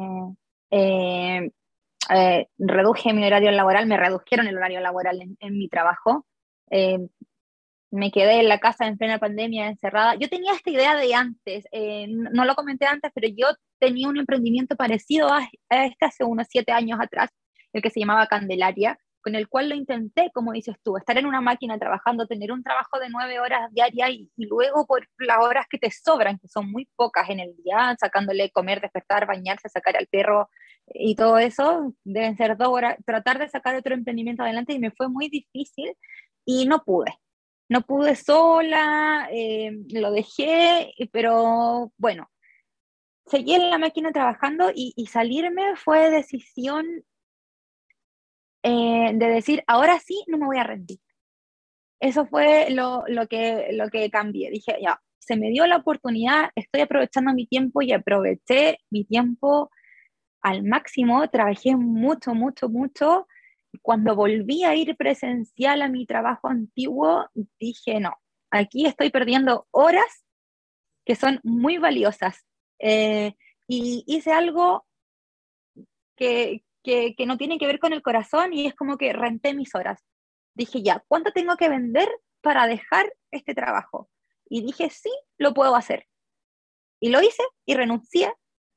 eh, 0.70 1.50
eh, 2.10 2.46
reduje 2.58 3.12
mi 3.12 3.24
horario 3.24 3.50
laboral, 3.50 3.86
me 3.86 3.96
redujeron 3.96 4.46
el 4.46 4.56
horario 4.56 4.80
laboral 4.80 5.20
en, 5.38 5.58
mi 5.58 5.68
trabajo 5.68 6.26
me 7.92 8.10
quedé 8.10 8.40
en 8.40 8.48
la 8.48 8.58
casa 8.58 8.86
en 8.86 8.96
plena 8.96 9.18
pandemia 9.18 9.68
encerrada. 9.68 10.14
Yo 10.14 10.28
tenía 10.30 10.54
esta 10.54 10.70
idea 10.70 10.96
de 10.96 11.14
antes, 11.14 11.66
eh, 11.72 12.06
no 12.08 12.46
lo 12.46 12.54
comenté 12.54 12.86
antes, 12.86 13.12
pero 13.14 13.28
yo 13.28 13.48
tenía 13.78 14.08
un 14.08 14.16
emprendimiento 14.16 14.76
parecido 14.76 15.30
a, 15.30 15.46
este 15.68 16.06
hace 16.06 16.24
unos 16.24 16.46
siete 16.50 16.72
años 16.72 16.98
atrás, 17.00 17.28
el 17.72 17.82
que 17.82 17.90
se 17.90 18.00
llamaba 18.00 18.26
Candelaria, 18.28 18.98
con 19.20 19.34
el 19.34 19.46
cual 19.46 19.68
lo 19.68 19.74
intenté, 19.74 20.30
como 20.32 20.52
dices 20.52 20.74
tú, 20.82 20.96
estar 20.96 21.18
en 21.18 21.26
una 21.26 21.42
máquina 21.42 21.78
trabajando, 21.78 22.26
tener 22.26 22.50
un 22.50 22.62
trabajo 22.62 22.98
de 22.98 23.10
nueve 23.10 23.38
horas 23.40 23.70
diarias 23.72 24.10
y, 24.10 24.30
luego 24.38 24.86
por 24.86 25.06
las 25.18 25.38
horas 25.38 25.66
que 25.68 25.78
te 25.78 25.90
sobran, 25.90 26.38
que 26.38 26.48
son 26.48 26.72
muy 26.72 26.88
pocas 26.96 27.28
en 27.28 27.40
el 27.40 27.54
día, 27.62 27.94
sacándole 28.00 28.50
comer, 28.50 28.80
despertar, 28.80 29.26
bañarse, 29.26 29.68
sacar 29.68 29.98
al 29.98 30.06
perro 30.06 30.48
y 30.86 31.14
todo 31.14 31.36
eso, 31.38 31.94
deben 32.04 32.38
ser 32.38 32.56
dos 32.56 32.68
horas, 32.68 32.96
tratar 33.04 33.38
de 33.38 33.50
sacar 33.50 33.76
otro 33.76 33.94
emprendimiento 33.94 34.42
adelante 34.42 34.72
y 34.72 34.78
me 34.78 34.90
fue 34.92 35.10
muy 35.10 35.28
difícil 35.28 35.94
y 36.46 36.64
no 36.66 36.82
pude 36.84 37.21
no 37.72 37.80
pude 37.82 38.14
sola, 38.16 39.28
eh, 39.32 39.72
lo 39.88 40.12
dejé, 40.12 40.92
pero 41.10 41.90
bueno, 41.96 42.30
seguí 43.26 43.54
en 43.54 43.70
la 43.70 43.78
máquina 43.78 44.12
trabajando 44.12 44.70
y, 44.74 45.06
salirme 45.06 45.74
fue 45.76 46.10
decisión 46.10 46.86
eh, 48.62 49.10
de 49.14 49.26
decir, 49.26 49.64
ahora 49.66 49.98
sí, 50.00 50.22
no 50.28 50.36
me 50.36 50.46
voy 50.46 50.58
a 50.58 50.64
rendir. 50.64 50.98
Eso 51.98 52.26
fue 52.26 52.68
lo, 52.70 53.04
que, 53.28 53.70
lo 53.72 53.88
que 53.88 54.10
cambié. 54.10 54.50
Dije, 54.50 54.76
ya, 54.82 55.00
se 55.18 55.36
me 55.36 55.48
dio 55.50 55.66
la 55.66 55.76
oportunidad, 55.76 56.50
estoy 56.54 56.82
aprovechando 56.82 57.32
mi 57.32 57.46
tiempo 57.46 57.80
y 57.80 57.92
aproveché 57.92 58.78
mi 58.90 59.04
tiempo 59.04 59.70
al 60.42 60.62
máximo, 60.62 61.26
trabajé 61.30 61.74
mucho, 61.76 62.34
mucho, 62.34 62.68
mucho 62.68 63.26
cuando 63.80 64.14
volví 64.14 64.64
a 64.64 64.74
ir 64.74 64.96
presencial 64.96 65.82
a 65.82 65.88
mi 65.88 66.06
trabajo 66.06 66.48
antiguo, 66.48 67.26
dije, 67.58 68.00
no, 68.00 68.14
aquí 68.50 68.86
estoy 68.86 69.10
perdiendo 69.10 69.66
horas 69.70 70.24
que 71.04 71.16
son 71.16 71.40
muy 71.42 71.78
valiosas. 71.78 72.46
Eh, 72.78 73.34
y 73.66 74.04
hice 74.06 74.32
algo 74.32 74.86
que, 76.16 76.64
que, 76.82 77.14
que, 77.16 77.26
no 77.26 77.38
tiene 77.38 77.58
que 77.58 77.66
ver 77.66 77.78
con 77.78 77.92
el 77.92 78.02
corazón 78.02 78.52
y 78.52 78.66
es 78.66 78.74
como 78.74 78.98
que 78.98 79.12
renté 79.12 79.54
mis 79.54 79.74
horas. 79.74 80.04
Dije, 80.54 80.82
ya, 80.82 81.02
¿cuánto 81.08 81.32
tengo 81.32 81.56
que 81.56 81.68
vender 81.68 82.08
para 82.42 82.66
dejar 82.66 83.12
este 83.30 83.54
trabajo? 83.54 84.10
Y 84.48 84.62
dije, 84.62 84.90
sí, 84.90 85.10
lo 85.38 85.54
puedo 85.54 85.74
hacer. 85.74 86.06
Y 87.00 87.08
lo 87.08 87.22
hice 87.22 87.42
y 87.64 87.74
renuncié, 87.74 88.32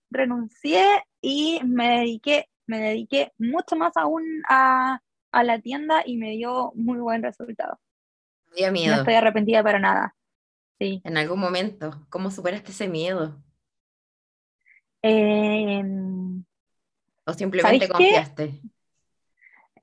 renuncié 0.10 1.04
y 1.22 1.60
me 1.64 2.00
dediqué 2.00 2.48
me 2.68 2.80
dediqué 2.80 3.32
mucho 3.38 3.76
más 3.76 3.96
aún 3.98 4.24
a, 4.50 5.00
a 5.32 5.44
la 5.44 5.60
tienda 5.60 6.04
y 6.06 6.18
me 6.18 6.32
dio 6.32 6.72
muy 6.76 7.00
buen 7.00 7.24
resultado. 7.24 7.80
Miedo. 8.72 8.96
No 8.96 9.02
estoy 9.02 9.16
arrepentida 9.16 9.64
para 9.64 9.80
nada. 9.80 10.16
Sí. 10.80 11.02
En 11.04 11.18
algún 11.18 11.40
momento, 11.40 12.06
¿cómo 12.10 12.32
superaste 12.32 12.72
ese 12.72 12.88
miedo? 12.88 13.42
Eh, 15.02 15.84
¿O 17.26 17.34
simplemente 17.34 17.88
confiaste? 17.88 18.62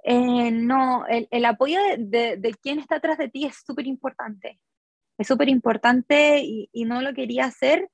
Eh, 0.05 0.51
no, 0.51 1.07
el, 1.07 1.29
el 1.31 1.45
apoyo 1.45 1.79
de, 1.81 1.97
de, 1.99 2.37
de, 2.37 2.55
quien 2.55 2.79
está 2.79 2.97
atrás 2.97 3.19
de 3.19 3.29
ti 3.29 3.45
es 3.45 3.63
súper 3.65 3.87
importante. 3.87 4.59
Es 5.17 5.29
súper 5.29 5.49
importante 5.49 6.41
y, 6.41 6.69
y, 6.73 6.85
no 6.85 7.01
lo 7.03 7.15
quería 7.15 7.45
hacer. 7.45 7.89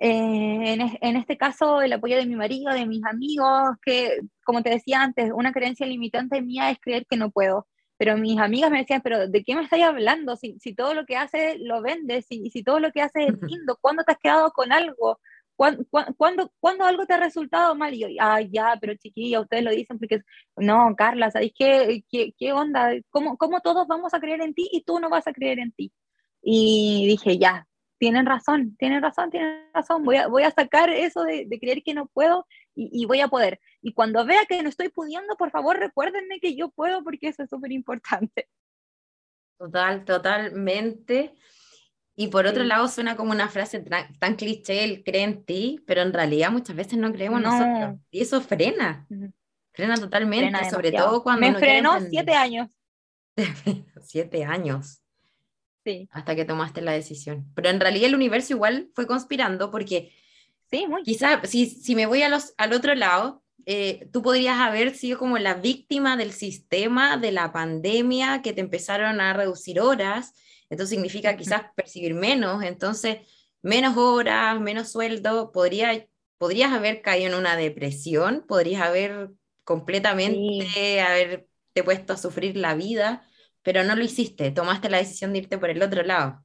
Eh, 0.00 0.72
en, 0.74 0.80
en, 1.00 1.16
este 1.16 1.36
caso, 1.36 1.82
el 1.82 1.92
apoyo 1.92 2.16
de 2.16 2.26
mi 2.26 2.36
marido, 2.36 2.72
de 2.72 2.86
mis 2.86 3.04
amigos, 3.04 3.76
que, 3.82 4.20
como 4.44 4.62
te 4.62 4.70
decía 4.70 5.02
antes, 5.02 5.32
una 5.34 5.52
creencia 5.52 5.86
limitante 5.86 6.40
mía 6.40 6.70
es 6.70 6.78
creer 6.80 7.06
que 7.08 7.16
no 7.16 7.30
puedo. 7.30 7.66
Pero 7.96 8.16
mis 8.16 8.38
amigas 8.38 8.70
me 8.70 8.78
decían, 8.78 9.00
pero 9.02 9.26
¿de 9.28 9.42
qué 9.42 9.56
me 9.56 9.62
estáis 9.62 9.84
hablando? 9.84 10.36
Si, 10.36 10.56
si 10.60 10.72
todo 10.74 10.94
lo 10.94 11.04
que 11.04 11.16
haces 11.16 11.56
lo 11.60 11.82
vendes, 11.82 12.26
si, 12.26 12.48
si 12.50 12.62
todo 12.62 12.78
lo 12.78 12.92
que 12.92 13.02
haces 13.02 13.28
es 13.28 13.42
lindo, 13.42 13.76
¿cuándo 13.80 14.04
te 14.04 14.12
has 14.12 14.18
quedado 14.18 14.52
con 14.52 14.72
algo? 14.72 15.18
¿Cuándo, 15.56 15.84
cuándo, 16.16 16.52
cuándo 16.60 16.84
algo 16.84 17.04
te 17.06 17.14
ha 17.14 17.16
resultado 17.18 17.74
mal? 17.74 17.92
Y 17.92 17.98
yo, 18.00 18.08
ah, 18.20 18.40
ya, 18.40 18.78
pero 18.80 18.94
chiquilla, 18.94 19.40
ustedes 19.40 19.64
lo 19.64 19.72
dicen 19.72 19.98
porque, 19.98 20.22
no, 20.56 20.94
Carla, 20.96 21.32
¿sabéis 21.32 21.52
qué, 21.56 22.04
qué, 22.08 22.32
qué 22.38 22.52
onda? 22.52 22.92
¿Cómo, 23.10 23.36
¿Cómo 23.36 23.60
todos 23.60 23.88
vamos 23.88 24.14
a 24.14 24.20
creer 24.20 24.42
en 24.42 24.54
ti 24.54 24.68
y 24.72 24.82
tú 24.84 25.00
no 25.00 25.10
vas 25.10 25.26
a 25.26 25.32
creer 25.32 25.58
en 25.58 25.72
ti? 25.72 25.92
Y 26.40 27.06
dije, 27.08 27.38
ya, 27.38 27.66
tienen 27.98 28.26
razón, 28.26 28.76
tienen 28.78 29.02
razón, 29.02 29.30
tienen 29.30 29.68
razón, 29.74 30.04
voy 30.04 30.16
a, 30.16 30.28
voy 30.28 30.44
a 30.44 30.50
sacar 30.50 30.90
eso 30.90 31.22
de, 31.24 31.46
de 31.46 31.60
creer 31.60 31.82
que 31.82 31.94
no 31.94 32.06
puedo 32.06 32.46
y, 32.74 32.90
y, 32.92 33.06
voy 33.06 33.20
a 33.20 33.28
poder. 33.28 33.60
Y 33.82 33.92
cuando 33.92 34.24
vea 34.24 34.44
que 34.48 34.62
no 34.62 34.68
estoy 34.68 34.88
pudiendo, 34.88 35.36
por 35.36 35.50
favor, 35.50 35.78
recuérdenme 35.78 36.40
que 36.40 36.54
yo 36.56 36.70
puedo 36.70 37.02
porque 37.02 37.28
eso 37.28 37.42
es 37.42 37.50
súper 37.50 37.72
importante. 37.72 38.48
Total, 39.58 40.04
totalmente. 40.04 41.34
Y 42.14 42.28
por 42.28 42.46
otro 42.46 42.62
sí. 42.62 42.68
lado 42.68 42.86
suena 42.86 43.16
como 43.16 43.32
una 43.32 43.48
frase 43.48 43.80
tan, 43.80 44.16
tan, 44.18 44.36
cliché, 44.36 44.84
el 44.84 45.02
cree 45.02 45.22
en 45.22 45.44
ti, 45.44 45.82
pero 45.84 46.02
en 46.02 46.12
realidad 46.12 46.52
muchas 46.52 46.76
veces 46.76 46.96
no 46.96 47.12
creemos 47.12 47.40
no. 47.40 47.50
nosotros. 47.50 48.00
Y 48.10 48.22
eso 48.22 48.40
frena, 48.40 49.06
frena 49.72 49.96
totalmente, 49.96 50.50
frena 50.50 50.70
sobre 50.70 50.92
todo 50.92 51.24
cuando... 51.24 51.40
Me 51.40 51.54
frenó 51.56 52.00
siete 52.08 52.34
años. 52.34 52.68
siete 54.02 54.44
años. 54.44 54.97
Sí. 55.88 56.08
Hasta 56.12 56.36
que 56.36 56.44
tomaste 56.44 56.80
la 56.80 56.92
decisión. 56.92 57.50
Pero 57.54 57.70
en 57.70 57.80
realidad 57.80 58.08
el 58.08 58.14
universo 58.14 58.52
igual 58.52 58.90
fue 58.94 59.06
conspirando 59.06 59.70
porque 59.70 60.12
sí, 60.70 60.86
muy. 60.86 61.02
quizá 61.02 61.40
si, 61.44 61.66
si 61.66 61.94
me 61.94 62.06
voy 62.06 62.22
a 62.22 62.28
los, 62.28 62.54
al 62.58 62.72
otro 62.72 62.94
lado, 62.94 63.42
eh, 63.66 64.08
tú 64.12 64.22
podrías 64.22 64.58
haber 64.58 64.94
sido 64.94 65.18
como 65.18 65.38
la 65.38 65.54
víctima 65.54 66.16
del 66.16 66.32
sistema, 66.32 67.16
de 67.16 67.32
la 67.32 67.52
pandemia, 67.52 68.42
que 68.42 68.52
te 68.52 68.60
empezaron 68.60 69.20
a 69.20 69.32
reducir 69.32 69.80
horas 69.80 70.34
entonces 70.70 70.94
significa 70.94 71.36
quizás 71.36 71.62
percibir 71.74 72.14
menos, 72.14 72.62
entonces 72.62 73.18
menos 73.62 73.96
horas, 73.96 74.60
menos 74.60 74.90
sueldo, 74.90 75.50
podría, 75.50 76.06
podrías 76.36 76.72
haber 76.72 77.02
caído 77.02 77.28
en 77.28 77.38
una 77.38 77.56
depresión, 77.56 78.44
podrías 78.46 78.82
haber 78.82 79.30
completamente 79.64 80.68
sí. 80.72 80.98
haberte 80.98 81.46
puesto 81.84 82.12
a 82.12 82.16
sufrir 82.16 82.56
la 82.56 82.74
vida, 82.74 83.26
pero 83.68 83.84
no 83.84 83.94
lo 83.94 84.02
hiciste, 84.02 84.50
tomaste 84.50 84.88
la 84.88 84.96
decisión 84.96 85.30
de 85.30 85.40
irte 85.40 85.58
por 85.58 85.68
el 85.68 85.82
otro 85.82 86.02
lado. 86.02 86.42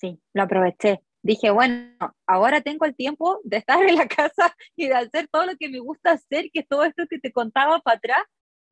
Sí, 0.00 0.20
lo 0.32 0.42
aproveché. 0.42 0.98
Dije, 1.22 1.52
bueno, 1.52 1.94
ahora 2.26 2.62
tengo 2.62 2.84
el 2.84 2.96
tiempo 2.96 3.38
de 3.44 3.58
estar 3.58 3.80
en 3.80 3.94
la 3.94 4.08
casa 4.08 4.56
y 4.76 4.88
de 4.88 4.94
hacer 4.94 5.28
todo 5.28 5.46
lo 5.46 5.54
que 5.56 5.68
me 5.68 5.78
gusta 5.78 6.10
hacer, 6.10 6.50
que 6.52 6.58
es 6.58 6.68
todo 6.68 6.82
esto 6.82 7.04
que 7.08 7.20
te 7.20 7.30
contaba 7.30 7.78
para 7.78 7.98
atrás. 7.98 8.24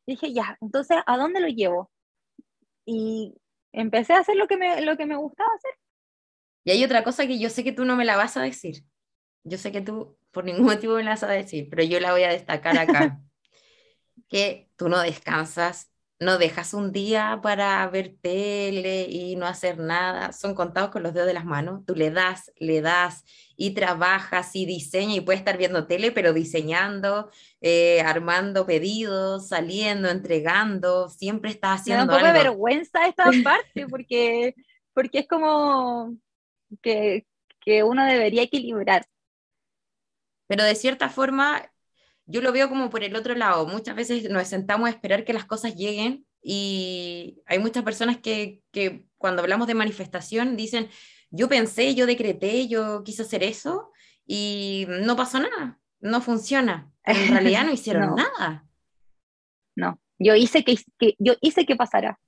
Dije, 0.04 0.32
ya, 0.32 0.58
entonces, 0.60 0.98
¿a 1.06 1.16
dónde 1.16 1.38
lo 1.38 1.46
llevo? 1.46 1.92
Y 2.84 3.36
empecé 3.70 4.14
a 4.14 4.18
hacer 4.18 4.34
lo 4.34 4.48
que 4.48 4.56
me, 4.56 4.80
lo 4.80 4.96
que 4.96 5.06
me 5.06 5.14
gustaba 5.14 5.50
hacer. 5.54 5.78
Y 6.64 6.72
hay 6.72 6.82
otra 6.82 7.04
cosa 7.04 7.24
que 7.28 7.38
yo 7.38 7.50
sé 7.50 7.62
que 7.62 7.70
tú 7.70 7.84
no 7.84 7.94
me 7.94 8.04
la 8.04 8.16
vas 8.16 8.36
a 8.36 8.42
decir. 8.42 8.82
Yo 9.44 9.58
sé 9.58 9.70
que 9.70 9.80
tú 9.80 10.18
por 10.32 10.42
ningún 10.42 10.64
motivo 10.74 10.96
me 10.96 11.04
la 11.04 11.10
vas 11.10 11.22
a 11.22 11.28
decir, 11.28 11.68
pero 11.70 11.84
yo 11.84 12.00
la 12.00 12.10
voy 12.10 12.24
a 12.24 12.30
destacar 12.30 12.76
acá. 12.76 13.20
que 14.28 14.72
tú 14.74 14.88
no 14.88 14.98
descansas, 15.00 15.91
no 16.22 16.38
dejas 16.38 16.72
un 16.72 16.92
día 16.92 17.40
para 17.42 17.86
ver 17.88 18.14
tele 18.22 19.06
y 19.08 19.36
no 19.36 19.46
hacer 19.46 19.78
nada. 19.78 20.32
Son 20.32 20.54
contados 20.54 20.90
con 20.90 21.02
los 21.02 21.12
dedos 21.12 21.26
de 21.26 21.34
las 21.34 21.44
manos. 21.44 21.84
Tú 21.84 21.94
le 21.94 22.10
das, 22.10 22.52
le 22.56 22.80
das 22.80 23.24
y 23.56 23.74
trabajas 23.74 24.54
y 24.54 24.64
diseñas 24.64 25.16
y 25.16 25.20
puedes 25.20 25.40
estar 25.40 25.58
viendo 25.58 25.86
tele, 25.86 26.12
pero 26.12 26.32
diseñando, 26.32 27.30
eh, 27.60 28.00
armando 28.02 28.64
pedidos, 28.66 29.48
saliendo, 29.48 30.08
entregando. 30.08 31.08
Siempre 31.08 31.50
estás 31.50 31.80
haciendo 31.80 32.06
Me 32.06 32.12
da 32.12 32.14
un 32.14 32.18
poco 32.20 32.26
algo. 32.26 32.38
de 32.38 32.44
vergüenza 32.48 33.06
esta 33.06 33.24
parte 33.44 33.86
porque, 33.88 34.54
porque 34.94 35.20
es 35.20 35.28
como 35.28 36.16
que, 36.80 37.26
que 37.60 37.82
uno 37.82 38.04
debería 38.04 38.42
equilibrar. 38.42 39.04
Pero 40.46 40.64
de 40.64 40.74
cierta 40.74 41.08
forma, 41.08 41.71
yo 42.26 42.40
lo 42.40 42.52
veo 42.52 42.68
como 42.68 42.90
por 42.90 43.02
el 43.02 43.16
otro 43.16 43.34
lado. 43.34 43.66
Muchas 43.66 43.96
veces 43.96 44.28
nos 44.30 44.46
sentamos 44.48 44.86
a 44.86 44.90
esperar 44.90 45.24
que 45.24 45.32
las 45.32 45.44
cosas 45.44 45.74
lleguen 45.74 46.26
y 46.42 47.40
hay 47.46 47.58
muchas 47.58 47.84
personas 47.84 48.18
que, 48.18 48.62
que, 48.72 49.06
cuando 49.16 49.42
hablamos 49.42 49.68
de 49.68 49.74
manifestación 49.74 50.56
dicen, 50.56 50.88
yo 51.30 51.48
pensé, 51.48 51.94
yo 51.94 52.06
decreté, 52.06 52.66
yo 52.66 53.04
quise 53.04 53.22
hacer 53.22 53.44
eso 53.44 53.92
y 54.26 54.86
no 54.88 55.16
pasó 55.16 55.38
nada, 55.38 55.78
no 56.00 56.20
funciona. 56.20 56.92
En 57.04 57.28
realidad 57.28 57.64
no 57.64 57.72
hicieron 57.72 58.10
no. 58.10 58.16
nada. 58.16 58.66
No, 59.76 60.00
yo 60.18 60.34
hice 60.34 60.64
que, 60.64 60.76
que, 60.98 61.14
yo 61.18 61.34
hice 61.40 61.64
que 61.64 61.76
pasara. 61.76 62.18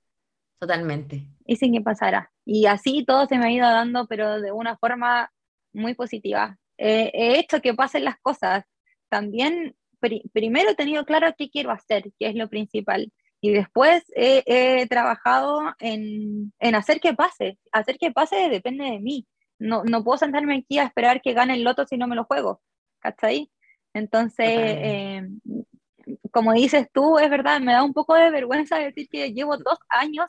Totalmente. 0.59 1.27
Hice 1.45 1.69
que 1.71 1.81
pasara. 1.81 2.31
Y 2.45 2.65
así 2.65 3.03
todo 3.05 3.27
se 3.27 3.37
me 3.37 3.47
ha 3.47 3.51
ido 3.51 3.67
dando, 3.67 4.07
pero 4.07 4.41
de 4.41 4.51
una 4.51 4.77
forma 4.77 5.31
muy 5.73 5.93
positiva. 5.93 6.57
Eh, 6.77 7.11
he 7.13 7.39
hecho 7.39 7.61
que 7.61 7.73
pasen 7.73 8.05
las 8.05 8.17
cosas. 8.21 8.63
También 9.09 9.75
primero 10.33 10.71
he 10.71 10.75
tenido 10.75 11.05
claro 11.05 11.33
qué 11.37 11.49
quiero 11.49 11.71
hacer, 11.71 12.11
que 12.19 12.27
es 12.27 12.35
lo 12.35 12.49
principal. 12.49 13.11
Y 13.41 13.51
después 13.51 14.03
he, 14.15 14.43
he 14.45 14.87
trabajado 14.87 15.61
en, 15.79 16.53
en, 16.59 16.75
hacer 16.75 16.99
que 16.99 17.13
pase. 17.13 17.59
Hacer 17.71 17.97
que 17.97 18.11
pase 18.11 18.49
depende 18.49 18.85
de 18.85 18.99
mí. 18.99 19.27
No, 19.59 19.83
no 19.83 20.03
puedo 20.03 20.17
sentarme 20.17 20.57
aquí 20.57 20.79
a 20.79 20.83
esperar 20.85 21.21
que 21.21 21.33
gane 21.33 21.53
el 21.53 21.63
loto 21.63 21.85
si 21.85 21.97
no 21.97 22.07
me 22.07 22.15
lo 22.15 22.25
juego. 22.25 22.61
¿Cachai? 22.99 23.51
Entonces, 23.93 24.47
eh, 24.49 25.29
como 26.31 26.53
dices 26.53 26.87
tú, 26.91 27.17
es 27.17 27.29
verdad, 27.29 27.61
me 27.61 27.73
da 27.73 27.83
un 27.83 27.93
poco 27.93 28.15
de 28.15 28.29
vergüenza 28.29 28.77
decir 28.77 29.07
que 29.09 29.31
llevo 29.31 29.57
dos 29.57 29.77
años, 29.89 30.27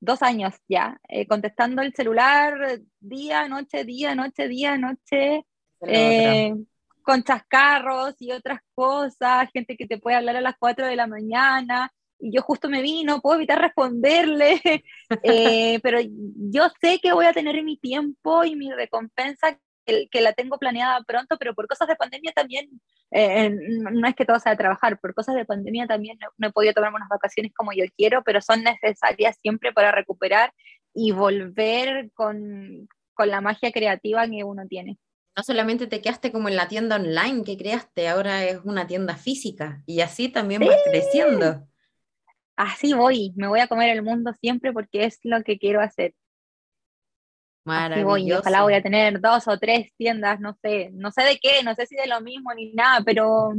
dos 0.00 0.22
años 0.22 0.54
ya, 0.68 1.00
eh, 1.08 1.26
contestando 1.26 1.82
el 1.82 1.94
celular 1.94 2.80
día, 3.00 3.48
noche, 3.48 3.84
día, 3.84 4.14
noche, 4.14 4.48
día, 4.48 4.76
noche. 4.76 5.46
Eh, 5.86 6.54
con 7.04 7.22
chascarros 7.22 8.14
y 8.18 8.32
otras 8.32 8.60
cosas, 8.74 9.48
gente 9.52 9.76
que 9.76 9.86
te 9.86 9.98
puede 9.98 10.16
hablar 10.16 10.36
a 10.36 10.40
las 10.40 10.56
4 10.58 10.86
de 10.86 10.96
la 10.96 11.06
mañana, 11.06 11.92
y 12.18 12.32
yo 12.32 12.42
justo 12.42 12.68
me 12.68 12.82
vi, 12.82 13.04
no 13.04 13.20
puedo 13.20 13.36
evitar 13.36 13.60
responderle, 13.60 14.60
eh, 15.22 15.78
pero 15.82 15.98
yo 16.02 16.68
sé 16.80 16.98
que 17.00 17.12
voy 17.12 17.26
a 17.26 17.32
tener 17.32 17.62
mi 17.62 17.76
tiempo 17.76 18.44
y 18.44 18.56
mi 18.56 18.72
recompensa, 18.72 19.58
que, 19.86 20.20
la 20.22 20.32
tengo 20.32 20.58
planeada 20.58 21.02
pronto, 21.06 21.36
pero 21.38 21.54
por 21.54 21.68
cosas 21.68 21.86
de 21.86 21.96
pandemia 21.96 22.32
también, 22.32 22.68
eh, 23.10 23.50
no 23.50 24.08
es 24.08 24.14
que 24.14 24.24
todo 24.24 24.40
sea 24.40 24.56
trabajar, 24.56 24.98
por 24.98 25.12
cosas 25.14 25.34
de 25.34 25.44
pandemia 25.44 25.86
también 25.86 26.16
no, 26.20 26.28
no 26.38 26.48
he 26.48 26.52
podido 26.52 26.72
tomarme 26.72 26.96
unas 26.96 27.10
vacaciones 27.10 27.52
como 27.54 27.72
yo 27.72 27.84
quiero, 27.94 28.22
pero 28.24 28.40
son 28.40 28.62
necesarias 28.62 29.36
siempre 29.42 29.74
para 29.74 29.92
recuperar 29.92 30.54
y 30.94 31.12
volver 31.12 32.10
con, 32.14 32.88
con 33.12 33.28
la 33.28 33.42
magia 33.42 33.72
creativa 33.72 34.26
que 34.26 34.42
uno 34.44 34.66
tiene 34.66 34.98
no 35.36 35.42
solamente 35.42 35.86
te 35.86 36.00
quedaste 36.00 36.30
como 36.30 36.48
en 36.48 36.56
la 36.56 36.68
tienda 36.68 36.96
online 36.96 37.42
que 37.44 37.56
creaste, 37.56 38.08
ahora 38.08 38.44
es 38.44 38.60
una 38.64 38.86
tienda 38.86 39.16
física 39.16 39.82
y 39.86 40.00
así 40.00 40.28
también 40.28 40.62
sí. 40.62 40.68
vas 40.68 40.78
creciendo. 40.84 41.66
Así 42.56 42.92
voy, 42.92 43.32
me 43.34 43.48
voy 43.48 43.60
a 43.60 43.66
comer 43.66 43.90
el 43.90 44.02
mundo 44.02 44.32
siempre 44.40 44.72
porque 44.72 45.04
es 45.04 45.18
lo 45.24 45.42
que 45.42 45.58
quiero 45.58 45.80
hacer. 45.80 46.14
Maravilloso. 47.64 48.08
Voy, 48.08 48.32
ojalá 48.32 48.62
voy 48.62 48.74
a 48.74 48.82
tener 48.82 49.20
dos 49.20 49.48
o 49.48 49.58
tres 49.58 49.90
tiendas, 49.96 50.38
no 50.38 50.56
sé, 50.62 50.90
no 50.92 51.10
sé 51.10 51.22
de 51.22 51.38
qué, 51.38 51.62
no 51.64 51.74
sé 51.74 51.86
si 51.86 51.96
de 51.96 52.06
lo 52.06 52.20
mismo 52.20 52.52
ni 52.54 52.72
nada, 52.72 53.02
pero... 53.04 53.54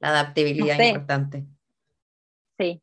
La 0.00 0.08
adaptabilidad 0.08 0.74
no 0.74 0.76
sé. 0.76 0.82
es 0.82 0.88
importante. 0.88 1.44
Sí. 2.58 2.82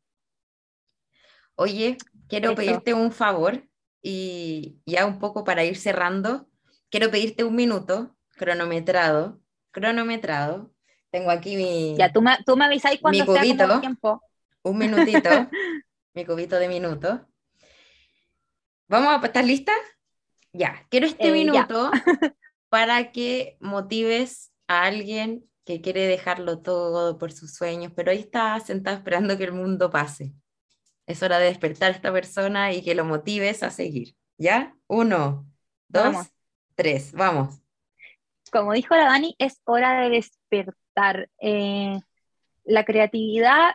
Oye, 1.55 1.97
quiero 2.27 2.51
Eso. 2.51 2.55
pedirte 2.55 2.93
un 2.93 3.11
favor 3.11 3.67
y 4.01 4.79
ya 4.85 5.05
un 5.05 5.19
poco 5.19 5.43
para 5.43 5.65
ir 5.65 5.75
cerrando, 5.75 6.47
quiero 6.89 7.11
pedirte 7.11 7.43
un 7.43 7.55
minuto 7.55 8.15
cronometrado, 8.31 9.41
cronometrado. 9.71 10.71
Tengo 11.09 11.31
aquí 11.31 11.55
mi. 11.55 11.95
Ya, 11.97 12.11
tú 12.11 12.21
me, 12.21 12.37
tú 12.45 12.55
me 12.55 12.65
avisáis 12.65 12.99
cuando 13.01 13.19
mi 13.19 13.25
cubito, 13.25 13.67
sea 13.67 13.79
tiempo. 13.79 14.21
Un 14.63 14.77
minutito, 14.77 15.29
mi 16.13 16.25
cubito 16.25 16.57
de 16.57 16.67
minuto. 16.67 17.27
¿Vamos 18.87 19.23
a 19.23 19.25
estar 19.25 19.43
listas? 19.43 19.77
Ya, 20.53 20.85
quiero 20.89 21.07
este 21.07 21.29
eh, 21.29 21.31
minuto 21.31 21.91
para 22.69 23.11
que 23.11 23.57
motives 23.59 24.51
a 24.67 24.83
alguien 24.83 25.45
que 25.65 25.81
quiere 25.81 26.07
dejarlo 26.07 26.59
todo 26.59 27.17
por 27.17 27.31
sus 27.31 27.53
sueños, 27.53 27.93
pero 27.95 28.11
ahí 28.11 28.19
está 28.19 28.59
sentado 28.59 28.97
esperando 28.97 29.37
que 29.37 29.45
el 29.45 29.53
mundo 29.53 29.89
pase. 29.89 30.33
Es 31.05 31.23
hora 31.23 31.39
de 31.39 31.45
despertar 31.45 31.91
a 31.91 31.95
esta 31.95 32.11
persona 32.11 32.73
y 32.73 32.83
que 32.83 32.95
lo 32.95 33.05
motives 33.05 33.63
a 33.63 33.69
seguir. 33.69 34.15
¿Ya? 34.37 34.75
Uno, 34.87 35.47
dos, 35.87 36.27
tres, 36.75 37.11
vamos. 37.13 37.61
Como 38.51 38.73
dijo 38.73 38.95
la 38.95 39.05
Dani, 39.05 39.35
es 39.39 39.61
hora 39.65 40.01
de 40.01 40.09
despertar. 40.09 41.29
Eh, 41.39 41.97
la 42.63 42.85
creatividad, 42.85 43.71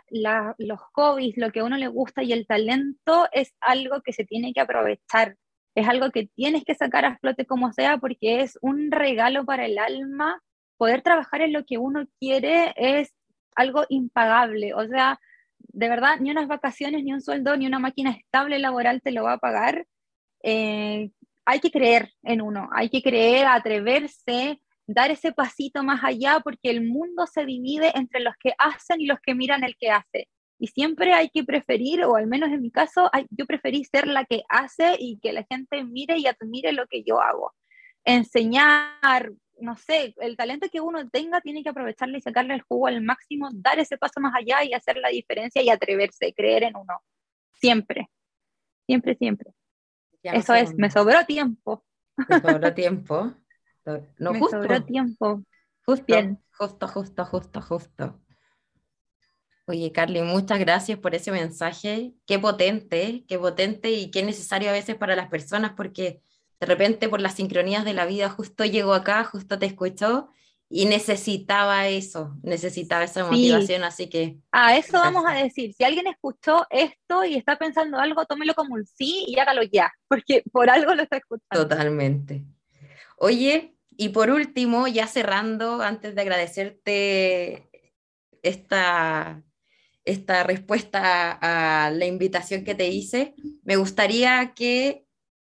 los 0.58 0.80
hobbies, 0.94 1.36
lo 1.36 1.50
que 1.50 1.60
a 1.60 1.64
uno 1.64 1.76
le 1.76 1.88
gusta 1.88 2.22
y 2.22 2.32
el 2.32 2.46
talento 2.46 3.26
es 3.32 3.54
algo 3.60 4.02
que 4.02 4.12
se 4.12 4.24
tiene 4.24 4.52
que 4.52 4.60
aprovechar. 4.60 5.36
Es 5.74 5.88
algo 5.88 6.10
que 6.10 6.26
tienes 6.34 6.64
que 6.64 6.74
sacar 6.74 7.04
a 7.04 7.18
flote 7.18 7.46
como 7.46 7.72
sea 7.72 7.98
porque 7.98 8.42
es 8.42 8.58
un 8.62 8.90
regalo 8.90 9.44
para 9.44 9.66
el 9.66 9.78
alma. 9.78 10.40
Poder 10.76 11.02
trabajar 11.02 11.42
en 11.42 11.52
lo 11.52 11.64
que 11.64 11.78
uno 11.78 12.06
quiere 12.20 12.74
es 12.76 13.12
algo 13.56 13.84
impagable. 13.88 14.74
O 14.74 14.86
sea, 14.86 15.18
de 15.58 15.88
verdad, 15.88 16.18
ni 16.20 16.30
unas 16.30 16.48
vacaciones, 16.48 17.02
ni 17.02 17.12
un 17.12 17.22
sueldo, 17.22 17.56
ni 17.56 17.66
una 17.66 17.78
máquina 17.78 18.10
estable 18.10 18.58
laboral 18.58 19.02
te 19.02 19.10
lo 19.10 19.24
va 19.24 19.34
a 19.34 19.38
pagar. 19.38 19.86
Eh, 20.42 21.10
hay 21.44 21.60
que 21.60 21.70
creer 21.70 22.12
en 22.22 22.42
uno, 22.42 22.68
hay 22.72 22.90
que 22.90 23.02
creer, 23.02 23.46
atreverse, 23.46 24.60
dar 24.86 25.10
ese 25.10 25.32
pasito 25.32 25.82
más 25.82 26.02
allá, 26.04 26.40
porque 26.42 26.70
el 26.70 26.86
mundo 26.86 27.26
se 27.26 27.44
divide 27.44 27.92
entre 27.94 28.20
los 28.20 28.34
que 28.38 28.54
hacen 28.58 29.00
y 29.00 29.06
los 29.06 29.18
que 29.20 29.34
miran 29.34 29.64
el 29.64 29.76
que 29.76 29.90
hace. 29.90 30.28
Y 30.58 30.68
siempre 30.68 31.12
hay 31.12 31.28
que 31.28 31.44
preferir, 31.44 32.04
o 32.04 32.16
al 32.16 32.26
menos 32.26 32.50
en 32.50 32.62
mi 32.62 32.70
caso, 32.70 33.10
yo 33.30 33.46
preferí 33.46 33.84
ser 33.84 34.06
la 34.06 34.24
que 34.24 34.42
hace 34.48 34.96
y 34.98 35.18
que 35.18 35.32
la 35.32 35.44
gente 35.50 35.84
mire 35.84 36.18
y 36.18 36.26
admire 36.26 36.72
lo 36.72 36.86
que 36.86 37.02
yo 37.02 37.20
hago. 37.20 37.52
Enseñar, 38.04 39.32
no 39.60 39.76
sé, 39.76 40.14
el 40.18 40.36
talento 40.36 40.68
que 40.70 40.80
uno 40.80 41.08
tenga 41.10 41.40
tiene 41.40 41.62
que 41.62 41.68
aprovecharle 41.68 42.18
y 42.18 42.22
sacarle 42.22 42.54
el 42.54 42.62
jugo 42.62 42.86
al 42.86 43.02
máximo, 43.02 43.50
dar 43.52 43.78
ese 43.78 43.98
paso 43.98 44.20
más 44.20 44.34
allá 44.34 44.64
y 44.64 44.72
hacer 44.72 44.96
la 44.96 45.08
diferencia 45.08 45.62
y 45.62 45.68
atreverse, 45.68 46.32
creer 46.32 46.62
en 46.62 46.76
uno. 46.76 47.02
Siempre, 47.52 48.08
siempre, 48.86 49.14
siempre. 49.16 49.50
Eso 50.22 50.54
es, 50.54 50.74
me 50.76 50.90
sobró 50.90 51.24
tiempo. 51.26 51.84
Me 52.28 52.40
sobró 52.40 52.72
tiempo. 52.72 53.34
No, 54.18 54.32
me 54.32 54.40
sobró 54.40 54.82
tiempo. 54.84 55.42
Justo, 55.84 56.04
Bien. 56.06 56.42
justo, 56.56 56.88
justo, 56.88 57.24
justo, 57.24 57.60
justo. 57.60 58.20
Oye, 59.66 59.90
Carly, 59.92 60.22
muchas 60.22 60.58
gracias 60.58 60.98
por 60.98 61.14
ese 61.14 61.32
mensaje. 61.32 62.14
Qué 62.26 62.38
potente, 62.38 63.24
qué 63.26 63.38
potente 63.38 63.92
y 63.92 64.10
qué 64.10 64.22
necesario 64.22 64.70
a 64.70 64.72
veces 64.72 64.96
para 64.96 65.16
las 65.16 65.28
personas, 65.28 65.72
porque 65.76 66.20
de 66.60 66.66
repente 66.66 67.08
por 67.08 67.20
las 67.20 67.34
sincronías 67.34 67.84
de 67.84 67.92
la 67.92 68.06
vida 68.06 68.30
justo 68.30 68.64
llegó 68.64 68.94
acá, 68.94 69.24
justo 69.24 69.58
te 69.58 69.66
escuchó 69.66 70.30
y 70.68 70.86
necesitaba 70.86 71.86
eso, 71.86 72.36
necesitaba 72.42 73.04
esa 73.04 73.24
motivación, 73.24 73.84
así 73.84 74.08
que... 74.08 74.38
A 74.50 74.76
eso 74.76 74.94
vamos 74.94 75.24
a 75.26 75.34
decir, 75.34 75.72
si 75.74 75.84
alguien 75.84 76.08
escuchó 76.08 76.66
esto 76.70 77.24
y 77.24 77.34
está 77.34 77.56
pensando 77.56 77.98
algo, 77.98 78.24
tómelo 78.26 78.54
como 78.54 78.74
un 78.74 78.84
sí 78.84 79.26
y 79.28 79.38
hágalo 79.38 79.62
ya, 79.62 79.92
porque 80.08 80.42
por 80.50 80.68
algo 80.68 80.94
lo 80.94 81.02
está 81.02 81.18
escuchando. 81.18 81.68
Totalmente. 81.68 82.44
Oye, 83.18 83.75
y 83.96 84.10
por 84.10 84.30
último, 84.30 84.86
ya 84.86 85.06
cerrando, 85.06 85.80
antes 85.82 86.14
de 86.14 86.20
agradecerte 86.20 87.70
esta, 88.42 89.42
esta 90.04 90.42
respuesta 90.44 91.32
a 91.40 91.90
la 91.90 92.06
invitación 92.06 92.64
que 92.64 92.74
te 92.74 92.88
hice, 92.88 93.34
me 93.64 93.76
gustaría 93.76 94.54
que 94.54 95.06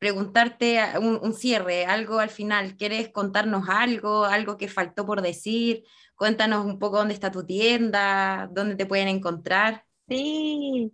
preguntarte 0.02 0.80
un, 1.00 1.34
cierre, 1.34 1.86
algo 1.86 2.18
al 2.18 2.32
final. 2.32 2.76
¿Quieres 2.76 3.10
contarnos 3.10 3.70
algo, 3.70 4.26
algo 4.26 4.58
que 4.58 4.68
faltó 4.68 5.06
por 5.06 5.22
decir? 5.22 5.84
Cuéntanos 6.16 6.66
un 6.66 6.80
poco 6.80 6.98
dónde 6.98 7.14
está 7.14 7.32
tu 7.32 7.46
tienda, 7.46 8.50
dónde 8.52 8.76
te 8.76 8.88
pueden 8.88 9.08
encontrar. 9.08 9.86
Sí. 10.10 10.92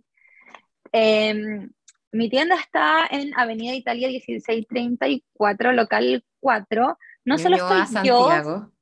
Em, 0.92 1.70
mi 2.12 2.28
tienda 2.28 2.56
está 2.56 3.06
en 3.10 3.32
Avenida 3.38 3.74
Italia 3.74 4.08
1634, 4.08 5.72
local 5.72 6.22
4. 6.40 6.98
No 7.28 7.36
solo 7.36 7.56
estoy 7.56 7.86
Santiago. 7.86 8.72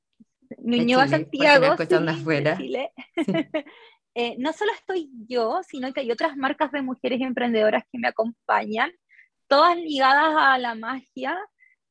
yo, 0.61 1.07
Santiago, 1.09 1.77
no 4.39 4.53
solo 4.53 4.71
estoy 4.73 5.11
yo, 5.29 5.61
sino 5.67 5.93
que 5.93 6.01
hay 6.01 6.11
otras 6.13 6.37
marcas 6.37 6.71
de 6.71 6.81
mujeres 6.83 7.21
emprendedoras 7.21 7.83
que 7.91 7.99
me 7.99 8.09
acompañan 8.09 8.93
todas 9.49 9.77
ligadas 9.77 10.35
a 10.37 10.59
la 10.59 10.77
magia. 10.77 11.37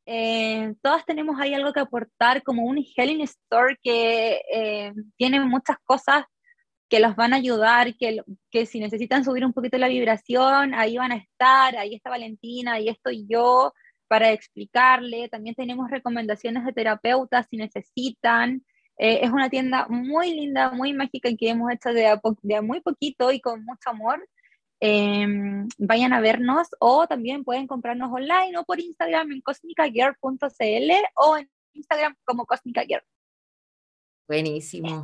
Eh, 0.05 0.73
todas 0.81 1.05
tenemos 1.05 1.39
ahí 1.39 1.53
algo 1.53 1.73
que 1.73 1.81
aportar, 1.81 2.41
como 2.43 2.63
un 2.63 2.77
Healing 2.77 3.21
Store 3.21 3.77
que 3.83 4.41
eh, 4.53 4.93
tiene 5.17 5.41
muchas 5.41 5.77
cosas 5.83 6.23
que 6.87 7.01
los 7.01 7.17
van 7.17 7.33
a 7.33 7.37
ayudar, 7.37 7.95
que, 7.97 8.21
que 8.49 8.65
si 8.65 8.79
necesitan 8.79 9.25
subir 9.25 9.43
un 9.43 9.51
poquito 9.51 9.77
la 9.77 9.89
vibración, 9.89 10.73
ahí 10.73 10.97
van 10.97 11.11
a 11.11 11.17
estar, 11.17 11.75
ahí 11.75 11.95
está 11.95 12.11
Valentina, 12.11 12.73
ahí 12.73 12.87
estoy 12.87 13.25
yo 13.27 13.73
para 14.07 14.31
explicarle. 14.31 15.29
También 15.29 15.55
tenemos 15.55 15.89
recomendaciones 15.89 16.65
de 16.65 16.73
terapeutas 16.73 17.47
si 17.49 17.57
necesitan. 17.57 18.63
Eh, 18.97 19.19
es 19.23 19.31
una 19.31 19.49
tienda 19.49 19.87
muy 19.89 20.33
linda, 20.33 20.71
muy 20.71 20.93
mágica 20.93 21.29
que 21.37 21.49
hemos 21.49 21.71
hecho 21.71 21.89
de 21.89 22.17
de 22.41 22.55
a 22.55 22.61
muy 22.61 22.81
poquito 22.81 23.31
y 23.31 23.41
con 23.41 23.63
mucho 23.65 23.89
amor. 23.89 24.25
Em, 24.79 25.67
vayan 25.77 26.13
a 26.13 26.19
vernos 26.19 26.67
o 26.79 27.07
también 27.07 27.43
pueden 27.43 27.65
comprarnos 27.65 28.11
online 28.11 28.57
o 28.57 28.65
por 28.65 28.79
Instagram 28.79 29.31
en 29.31 29.41
cosmicagear.cl 29.41 30.91
o 31.15 31.37
en 31.37 31.49
Instagram 31.73 32.15
como 32.25 32.45
cosmicagear. 32.45 33.03
Buenísimo. 34.27 35.03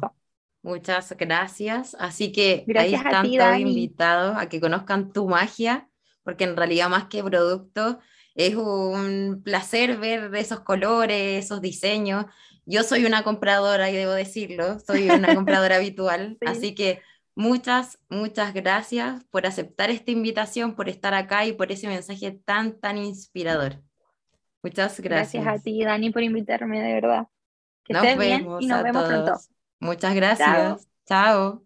Muchas 0.61 1.15
gracias. 1.17 1.95
Así 1.99 2.31
que 2.31 2.65
ahí 2.75 2.93
están 2.93 3.31
todos 3.31 3.59
invitados 3.59 4.37
a 4.37 4.49
que 4.49 4.59
conozcan 4.59 5.11
tu 5.11 5.27
magia, 5.27 5.89
porque 6.23 6.43
en 6.43 6.55
realidad 6.55 6.89
más 6.89 7.05
que 7.05 7.23
producto 7.23 7.99
es 8.35 8.55
un 8.55 9.41
placer 9.43 9.97
ver 9.97 10.33
esos 10.35 10.61
colores, 10.61 11.45
esos 11.45 11.61
diseños. 11.61 12.25
Yo 12.65 12.83
soy 12.83 13.05
una 13.05 13.23
compradora, 13.23 13.89
y 13.89 13.95
debo 13.95 14.13
decirlo, 14.13 14.79
soy 14.79 15.09
una 15.09 15.35
compradora 15.35 15.75
habitual, 15.77 16.37
así 16.45 16.75
que 16.75 17.01
Muchas, 17.35 17.97
muchas 18.09 18.53
gracias 18.53 19.23
por 19.25 19.45
aceptar 19.45 19.89
esta 19.89 20.11
invitación, 20.11 20.75
por 20.75 20.89
estar 20.89 21.13
acá 21.13 21.45
y 21.45 21.53
por 21.53 21.71
ese 21.71 21.87
mensaje 21.87 22.31
tan, 22.31 22.79
tan 22.79 22.97
inspirador. 22.97 23.81
Muchas 24.61 24.99
gracias. 24.99 25.43
Gracias 25.43 25.61
a 25.61 25.63
ti, 25.63 25.83
Dani, 25.83 26.11
por 26.11 26.23
invitarme, 26.23 26.81
de 26.81 26.93
verdad. 26.93 27.27
Que 27.83 27.93
estés 27.93 28.17
bien 28.17 28.47
y 28.59 28.67
nos 28.67 28.83
vemos 28.83 29.05
pronto. 29.05 29.33
Muchas 29.79 30.13
gracias. 30.13 30.87
Chao. 31.07 31.63